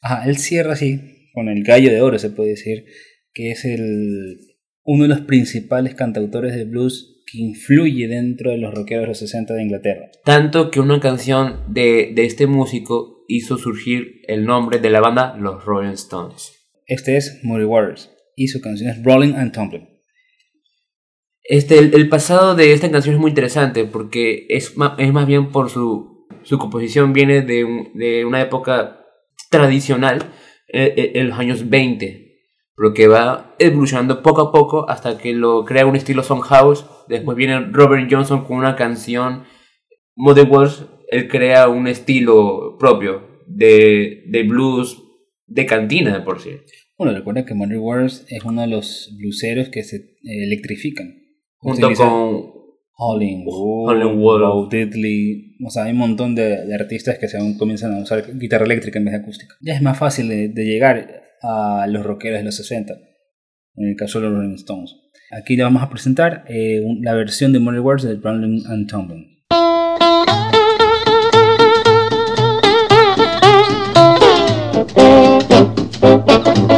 Ajá, 0.00 0.28
él 0.28 0.36
cierra 0.38 0.72
así, 0.74 1.30
con 1.34 1.48
el 1.48 1.62
gallo 1.64 1.90
de 1.90 2.00
oro 2.00 2.18
se 2.18 2.30
puede 2.30 2.50
decir, 2.50 2.84
que 3.32 3.50
es 3.50 3.64
el 3.64 4.38
uno 4.84 5.02
de 5.04 5.08
los 5.08 5.20
principales 5.22 5.94
cantautores 5.94 6.54
de 6.54 6.64
blues 6.64 7.22
que 7.30 7.38
influye 7.38 8.08
dentro 8.08 8.50
de 8.52 8.56
los 8.58 8.72
rockeros 8.72 9.02
de 9.02 9.08
los 9.08 9.18
60 9.18 9.52
de 9.54 9.62
Inglaterra. 9.62 10.10
Tanto 10.24 10.70
que 10.70 10.80
una 10.80 10.98
canción 10.98 11.60
de, 11.68 12.12
de 12.14 12.24
este 12.24 12.46
músico 12.46 13.24
hizo 13.28 13.58
surgir 13.58 14.22
el 14.26 14.46
nombre 14.46 14.78
de 14.78 14.88
la 14.88 15.00
banda 15.00 15.36
Los 15.36 15.62
Rolling 15.64 15.92
Stones. 15.92 16.52
Este 16.86 17.18
es 17.18 17.40
Muddy 17.42 17.64
Waters 17.64 18.10
y 18.34 18.48
su 18.48 18.62
canción 18.62 18.88
es 18.88 19.02
Rolling 19.04 19.34
and 19.34 19.52
Tumbling. 19.52 19.86
Este, 21.42 21.78
el, 21.78 21.94
el 21.94 22.08
pasado 22.08 22.54
de 22.54 22.72
esta 22.72 22.90
canción 22.90 23.14
es 23.14 23.20
muy 23.20 23.30
interesante 23.30 23.84
porque 23.84 24.46
es, 24.48 24.72
es 24.98 25.12
más 25.12 25.26
bien 25.26 25.50
por 25.50 25.68
su, 25.68 26.17
su 26.48 26.58
composición 26.58 27.12
viene 27.12 27.42
de, 27.42 27.64
un- 27.64 27.90
de 27.94 28.24
una 28.24 28.40
época 28.40 29.00
tradicional 29.50 30.22
eh, 30.68 30.94
eh, 30.96 31.12
en 31.14 31.28
los 31.28 31.38
años 31.38 31.68
20, 31.68 32.36
pero 32.76 32.92
que 32.94 33.08
va 33.08 33.54
evolucionando 33.58 34.22
poco 34.22 34.40
a 34.42 34.52
poco 34.52 34.88
hasta 34.88 35.18
que 35.18 35.32
lo 35.32 35.64
crea 35.64 35.86
un 35.86 35.96
estilo 35.96 36.22
song 36.22 36.40
house. 36.42 36.86
Después 37.08 37.36
viene 37.36 37.60
Robert 37.72 38.08
Johnson 38.10 38.44
con 38.44 38.56
una 38.58 38.76
canción, 38.76 39.44
Muddy 40.16 40.42
Waters, 40.42 40.84
él 41.10 41.28
crea 41.28 41.68
un 41.68 41.86
estilo 41.86 42.76
propio 42.78 43.42
de, 43.46 44.24
de 44.28 44.42
blues 44.42 45.02
de 45.46 45.64
cantina 45.66 46.24
por 46.24 46.40
sí. 46.40 46.50
Bueno, 46.98 47.12
recuerda 47.14 47.44
que 47.46 47.54
Muddy 47.54 47.76
Waters 47.76 48.26
es 48.28 48.44
uno 48.44 48.60
de 48.62 48.66
los 48.68 49.14
blueseros 49.18 49.68
que 49.70 49.82
se 49.84 49.96
eh, 49.96 50.44
electrifican. 50.44 51.14
Junto 51.58 51.88
con 51.96 52.52
Wolf. 53.44 54.02
Bo 54.16 54.68
Diddley, 54.70 55.47
o 55.64 55.70
sea, 55.70 55.84
hay 55.84 55.92
un 55.92 55.98
montón 55.98 56.34
de, 56.34 56.64
de 56.66 56.74
artistas 56.74 57.18
que 57.18 57.28
se 57.28 57.38
comienzan 57.58 57.94
a 57.94 57.98
usar 58.02 58.24
guitarra 58.38 58.64
eléctrica 58.64 58.98
en 58.98 59.04
vez 59.06 59.12
de 59.14 59.20
acústica. 59.20 59.54
Ya 59.60 59.74
es 59.74 59.82
más 59.82 59.98
fácil 59.98 60.28
de, 60.28 60.48
de 60.48 60.64
llegar 60.64 61.22
a 61.42 61.86
los 61.88 62.04
rockeros 62.04 62.38
de 62.38 62.44
los 62.44 62.56
60, 62.56 62.94
en 63.76 63.88
el 63.88 63.96
caso 63.96 64.20
de 64.20 64.26
los 64.28 64.36
Rolling 64.36 64.54
Stones. 64.54 64.94
Aquí 65.30 65.56
le 65.56 65.62
vamos 65.64 65.82
a 65.82 65.90
presentar 65.90 66.44
eh, 66.48 66.80
un- 66.84 67.00
la 67.02 67.14
versión 67.14 67.52
de 67.52 67.58
Muddy 67.58 67.78
Waters 67.80 68.04
de 68.04 68.14
Rolling 68.16 68.64
and 68.66 68.88
Tumbling. 68.88 69.38
Well, 75.10 76.77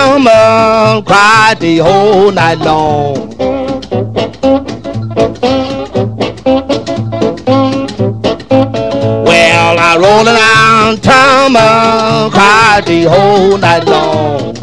out 0.00 1.04
cried 1.04 1.58
the 1.60 1.78
whole 1.78 2.30
night 2.32 2.58
long. 2.58 3.36
Well, 9.24 9.76
I 9.78 9.96
rolling 9.96 10.38
out 10.38 11.02
tumble, 11.02 12.30
cried 12.30 12.84
the 12.86 13.04
whole 13.04 13.58
night 13.58 13.84
long. 13.84 14.54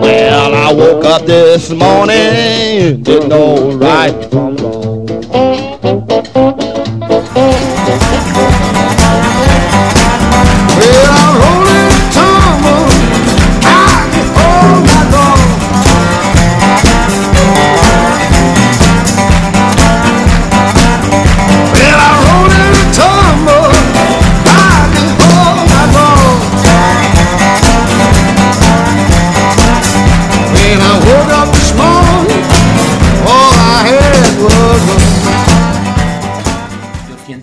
Well, 0.00 0.54
I 0.54 0.72
woke 0.72 1.04
up 1.04 1.26
this 1.26 1.70
morning, 1.70 3.02
didn't 3.02 3.28
know 3.28 3.72
right 3.76 4.30
from 4.30 4.56
wrong. 4.56 4.83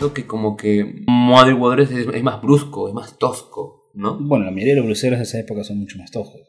Siento 0.01 0.13
que 0.15 0.25
como 0.25 0.57
que 0.57 1.03
Muddy 1.07 1.53
Waters 1.53 1.91
es, 1.91 2.07
es 2.13 2.23
más 2.23 2.41
brusco, 2.41 2.87
es 2.87 2.93
más 2.93 3.19
tosco, 3.19 3.91
¿no? 3.93 4.17
Bueno, 4.19 4.45
la 4.45 4.51
mayoría 4.51 4.73
de 4.73 4.77
los 4.77 4.85
bluseros 4.87 5.19
de 5.19 5.23
esa 5.23 5.39
época 5.39 5.63
son 5.63 5.77
mucho 5.77 5.97
más 5.99 6.09
tojos. 6.11 6.41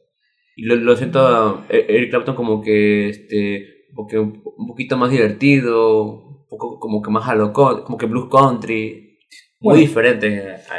Y 0.57 0.65
lo, 0.65 0.77
lo 0.77 0.97
siento 0.97 1.65
eh, 1.69 1.85
Eric 1.89 2.11
Clapton 2.11 2.35
como 2.35 2.63
que 2.63 3.11
este 3.11 3.67
porque 3.95 4.19
un, 4.19 4.43
un 4.57 4.67
poquito 4.67 4.97
más 4.97 5.11
divertido, 5.11 6.29
un 6.29 6.47
poco 6.49 6.79
como 6.81 7.03
que 7.03 7.11
más 7.11 7.29
a 7.29 7.35
lo 7.35 7.53
como 7.53 7.99
que 7.99 8.07
blues 8.07 8.31
country, 8.31 9.19
muy 9.61 9.75
Bueno. 9.75 9.81
diferente 9.81 10.27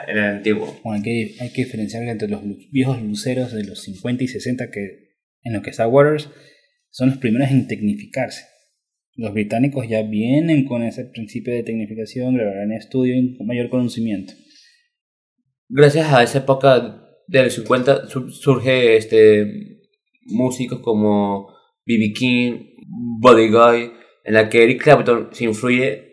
en, 0.07 0.17
el 0.17 0.23
antiguo. 0.23 0.65
Bueno, 0.83 0.97
hay 0.97 1.03
que, 1.03 1.35
hay 1.41 1.53
que 1.53 1.65
diferenciar 1.65 2.03
entre 2.03 2.27
los 2.27 2.41
viejos 2.71 2.99
bluseros 3.01 3.53
de 3.53 3.65
los 3.65 3.83
50 3.83 4.23
y 4.23 4.27
60 4.27 4.71
que 4.71 5.13
en 5.43 5.53
los 5.53 5.61
que 5.61 5.69
está 5.69 5.87
Waters 5.87 6.29
son 6.89 7.09
los 7.09 7.17
primeros 7.19 7.51
en 7.51 7.67
tecnificarse. 7.67 8.45
Los 9.15 9.33
británicos 9.33 9.87
ya 9.87 10.01
vienen 10.03 10.65
con 10.65 10.83
ese 10.83 11.05
principio 11.05 11.53
de 11.53 11.63
tecnificación, 11.63 12.35
grabarán 12.35 12.71
estudio 12.71 13.15
y 13.15 13.35
con 13.37 13.45
mayor 13.47 13.69
conocimiento. 13.69 14.33
Gracias 15.69 16.11
a 16.11 16.23
esa 16.23 16.39
época 16.39 16.99
del 17.27 17.49
50 17.51 18.07
su- 18.07 18.29
surge 18.29 18.97
este 18.97 19.79
músicos 20.25 20.79
como 20.79 21.47
B.B. 21.85 22.13
King, 22.13 22.53
Buddy 23.19 23.49
Guy, 23.49 23.91
en 24.25 24.33
la 24.33 24.49
que 24.49 24.63
Eric 24.63 24.81
Clapton 24.83 25.29
se 25.31 25.43
influye 25.45 26.03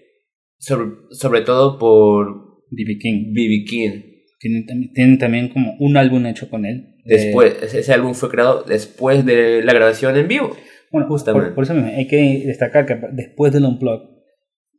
sobre, 0.59 0.87
sobre 1.13 1.43
todo 1.43 1.79
por 1.79 2.65
B.B. 2.71 2.99
King. 2.99 3.33
B.B. 3.33 3.65
King. 3.69 4.03
Tienen, 4.39 4.67
tam- 4.67 4.93
tienen 4.95 5.19
también 5.19 5.49
como 5.49 5.75
un 5.79 5.97
álbum 5.97 6.27
hecho 6.27 6.49
con 6.51 6.65
él. 6.65 6.97
Eh, 7.05 7.17
Después, 7.17 7.57
ese- 7.63 7.81
ese 7.81 7.93
álbum 7.93 8.15
fue 8.15 8.31
creado 8.31 8.63
después 8.65 9.25
de 9.25 9.63
la 9.63 9.73
grabación 9.73 10.17
en 10.17 10.29
vivo. 10.29 10.57
Bueno, 10.91 11.09
justamente. 11.09 11.49
Por, 11.49 11.55
por 11.55 11.65
eso 11.65 11.75
mismo, 11.75 11.91
hay 11.97 12.07
que 12.07 12.43
destacar 12.47 12.87
que 12.87 12.99
después 13.13 13.53
del 13.53 13.65
Unplugged, 13.65 14.09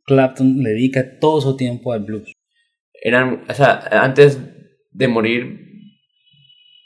Clapton 0.04 0.62
le 0.62 0.70
dedica 0.70 1.18
todo 1.18 1.40
su 1.40 1.56
tiempo 1.56 1.92
al 1.92 2.00
blues. 2.00 2.32
Eran, 2.92 3.44
o 3.48 3.54
sea, 3.54 3.80
antes 3.90 4.38
de 4.90 5.08
morir, 5.08 5.58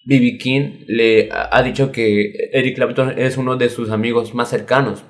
B.B. 0.07 0.39
King 0.39 0.85
le 0.87 1.29
ha 1.31 1.57
ha 1.57 1.63
dicho 1.63 1.91
que 1.91 2.33
Eric 2.53 2.77
Clapton 2.77 3.19
es 3.19 3.37
uno 3.37 3.57
de 3.57 3.69
sus 3.69 3.91
amigos 3.91 4.35
más 4.35 4.49
cercanos. 4.51 5.05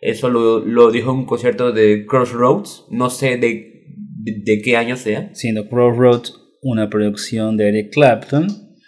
Eso 0.00 0.28
lo, 0.28 0.60
lo 0.60 0.92
dijo 0.92 1.10
en 1.10 1.18
un 1.18 1.26
concierto 1.26 1.72
de 1.72 2.06
Crossroads, 2.06 2.86
no 2.90 3.10
sé 3.10 3.36
de, 3.36 3.84
de, 4.20 4.40
de 4.44 4.62
qué 4.62 4.76
año 4.76 4.96
sea. 4.96 5.34
siendo 5.34 5.68
Crossroads 5.68 6.34
una 6.62 6.88
producción 6.88 7.56
de 7.56 7.68
Eric 7.68 7.92
Clapton 7.92 8.46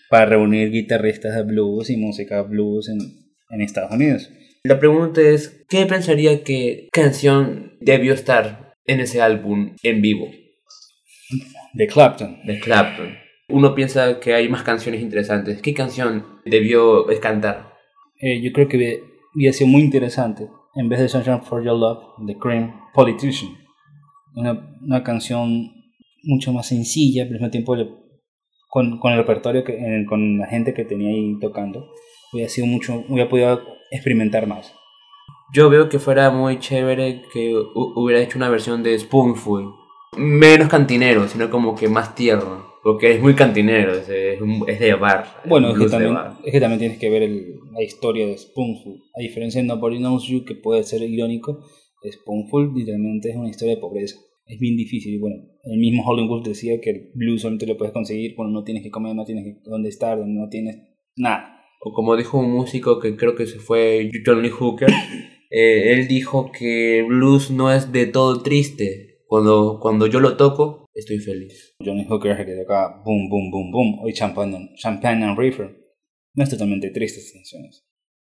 para 0.08 0.26
reunir 0.26 0.70
guitarristas 0.70 1.34
de 1.34 1.42
blues 1.42 1.90
y 1.90 1.96
música 1.96 2.42
blues 2.42 2.88
en, 2.88 3.19
en 3.50 3.60
Estados 3.60 3.92
Unidos. 3.92 4.30
La 4.64 4.78
pregunta 4.78 5.20
es, 5.20 5.64
¿qué 5.68 5.86
pensaría 5.86 6.42
que 6.44 6.88
canción 6.92 7.72
debió 7.80 8.12
estar 8.14 8.74
en 8.86 9.00
ese 9.00 9.22
álbum 9.22 9.74
en 9.82 10.02
vivo 10.02 10.28
De 11.74 11.86
Clapton. 11.86 12.38
de 12.44 12.58
Clapton? 12.60 13.14
Uno 13.48 13.74
piensa 13.74 14.20
que 14.20 14.34
hay 14.34 14.48
más 14.48 14.62
canciones 14.62 15.00
interesantes. 15.00 15.60
¿Qué 15.62 15.74
canción 15.74 16.24
debió 16.44 17.06
cantar? 17.20 17.72
Eh, 18.20 18.40
yo 18.42 18.52
creo 18.52 18.68
que 18.68 18.76
hubiera- 19.34 19.52
sido 19.52 19.68
muy 19.68 19.82
interesante, 19.82 20.46
en 20.76 20.88
vez 20.88 21.00
de 21.00 21.08
Sunshine 21.08 21.42
for 21.42 21.64
Your 21.64 21.78
Love, 21.78 22.02
The 22.26 22.36
Cream, 22.38 22.72
Politician. 22.94 23.52
Una, 24.34 24.76
una 24.82 25.02
canción 25.02 25.72
mucho 26.22 26.52
más 26.52 26.68
sencilla, 26.68 27.24
pero 27.24 27.36
al 27.36 27.40
mismo 27.40 27.50
tiempo 27.50 27.76
con, 28.68 28.98
con 29.00 29.12
el 29.12 29.18
repertorio, 29.18 29.64
que, 29.64 30.04
con 30.08 30.38
la 30.38 30.46
gente 30.46 30.74
que 30.74 30.84
tenía 30.84 31.08
ahí 31.08 31.38
tocando, 31.40 31.88
hubiera 32.32 32.48
sido 32.48 32.66
mucho, 32.66 33.04
hubiera 33.08 33.28
podido 33.28 33.62
experimentar 33.90 34.46
más. 34.46 34.74
Yo 35.52 35.68
veo 35.68 35.88
que 35.88 35.98
fuera 35.98 36.30
muy 36.30 36.58
chévere 36.60 37.22
que 37.32 37.52
hu- 37.54 37.92
hubiera 37.96 38.22
hecho 38.22 38.38
una 38.38 38.48
versión 38.48 38.82
de 38.82 38.98
Spoonful. 38.98 39.74
Menos 40.16 40.68
cantinero, 40.68 41.26
sino 41.28 41.50
como 41.50 41.74
que 41.74 41.88
más 41.88 42.14
tierno. 42.14 42.68
Porque 42.82 43.12
es 43.12 43.20
muy 43.20 43.34
cantinero, 43.34 43.92
es, 43.92 44.08
es 44.08 44.80
de 44.80 44.94
bar. 44.94 45.26
Bueno, 45.44 45.72
es 45.72 45.78
que, 45.78 45.86
también, 45.86 46.14
bar. 46.14 46.32
es 46.44 46.52
que 46.52 46.60
también 46.60 46.78
tienes 46.78 46.98
que 46.98 47.10
ver 47.10 47.22
el- 47.24 47.56
la 47.72 47.82
historia 47.82 48.26
de 48.26 48.38
Spoonful. 48.38 49.00
A 49.14 49.20
diferencia 49.20 49.60
de 49.60 49.66
Nobody 49.68 49.98
Knows 49.98 50.26
You, 50.28 50.44
que 50.46 50.54
puede 50.54 50.82
ser 50.84 51.02
irónico, 51.02 51.62
Spoonful 52.10 52.72
literalmente 52.74 53.30
es 53.30 53.36
una 53.36 53.50
historia 53.50 53.74
de 53.74 53.80
pobreza. 53.80 54.16
Es 54.46 54.58
bien 54.58 54.76
difícil. 54.76 55.14
Y 55.14 55.18
bueno, 55.18 55.36
el 55.64 55.78
mismo 55.78 56.04
Hollywood 56.06 56.42
decía 56.44 56.80
que 56.80 56.90
el 56.90 57.10
blues 57.14 57.42
solamente 57.42 57.66
lo 57.66 57.76
puedes 57.76 57.92
conseguir 57.92 58.34
cuando 58.34 58.58
no 58.58 58.64
tienes 58.64 58.82
que 58.82 58.90
comer, 58.90 59.14
no 59.14 59.24
tienes 59.24 59.44
que, 59.44 59.60
dónde 59.68 59.88
estar, 59.90 60.16
no 60.18 60.48
tienes 60.48 60.78
nada. 61.16 61.59
O 61.82 61.92
como 61.94 62.16
dijo 62.16 62.38
un 62.38 62.50
músico 62.50 63.00
que 63.00 63.16
creo 63.16 63.34
que 63.34 63.46
se 63.46 63.58
fue 63.58 64.10
John 64.24 64.42
Lee 64.42 64.50
Hooker, 64.50 64.88
eh, 65.50 65.92
él 65.94 66.08
dijo 66.08 66.52
que 66.52 67.02
blues 67.08 67.50
no 67.50 67.72
es 67.72 67.90
de 67.92 68.06
todo 68.06 68.42
triste. 68.42 69.06
Cuando, 69.26 69.78
cuando 69.80 70.06
yo 70.08 70.18
lo 70.20 70.36
toco, 70.36 70.86
estoy 70.92 71.18
feliz. 71.20 71.76
Johnny 71.84 72.04
Hooker 72.04 72.32
es 72.32 72.40
el 72.40 72.46
que 72.46 72.56
toca 72.56 73.00
Boom, 73.04 73.28
Boom, 73.30 73.50
Boom, 73.50 73.70
Boom. 73.70 73.98
Hoy 74.02 74.12
Champagne, 74.12 74.56
and- 74.56 74.74
Champagne 74.76 75.24
and 75.24 75.38
Reefer. 75.38 75.76
No 76.34 76.42
es 76.44 76.50
totalmente 76.50 76.90
triste 76.90 77.20
estas 77.20 77.34
canciones. 77.34 77.86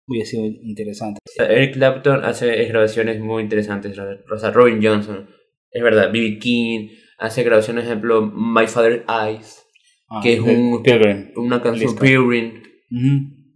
Hubiera 0.09 0.27
sido 0.27 0.45
interesante. 0.47 1.21
Eric 1.39 1.75
Clapton 1.75 2.25
hace 2.25 2.65
grabaciones 2.65 3.21
muy 3.21 3.43
interesantes. 3.45 3.97
O 3.99 4.39
sea, 4.39 4.51
Robin 4.51 4.81
Johnson, 4.83 5.29
es 5.71 5.83
verdad, 5.83 6.11
B.B. 6.13 6.39
King, 6.39 6.89
hace 7.19 7.43
grabaciones, 7.45 7.85
por 7.85 7.91
ejemplo, 7.93 8.23
My 8.35 8.67
Father's 8.67 9.05
Eyes, 9.09 9.65
Ah, 10.11 10.21
Que 10.23 10.33
es 10.35 10.41
un- 10.41 10.83
Pilgrim. 10.83 11.33
una 11.37 11.61
canción. 11.63 11.95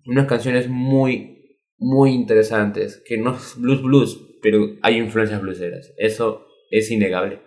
Unas 0.07 0.27
canciones 0.27 0.69
muy, 0.69 1.59
muy 1.79 2.13
interesantes, 2.13 3.03
que 3.07 3.19
no 3.19 3.37
es 3.37 3.55
blues 3.57 3.83
blues, 3.83 4.21
pero 4.43 4.77
hay 4.83 4.99
influencias 4.99 5.41
blueseras. 5.41 5.93
Eso 5.97 6.47
es 6.71 6.91
innegable. 6.91 7.41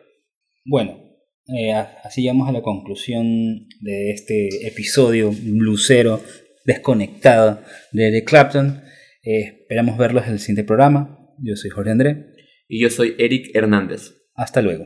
Bueno, 0.65 0.99
eh, 1.47 1.73
así 1.73 2.21
llegamos 2.21 2.49
a 2.49 2.51
la 2.51 2.61
conclusión 2.61 3.67
de 3.81 4.11
este 4.11 4.67
episodio 4.67 5.31
blusero 5.31 6.21
desconectado 6.65 7.61
de 7.91 8.07
Eric 8.07 8.27
Clapton. 8.27 8.81
Eh, 9.23 9.59
esperamos 9.61 9.97
verlos 9.97 10.25
en 10.25 10.33
el 10.33 10.39
siguiente 10.39 10.63
programa. 10.63 11.19
Yo 11.39 11.55
soy 11.55 11.69
Jorge 11.69 11.91
André. 11.91 12.25
Y 12.67 12.81
yo 12.81 12.89
soy 12.89 13.15
Eric 13.19 13.55
Hernández. 13.55 14.15
Hasta 14.33 14.61
luego. 14.61 14.85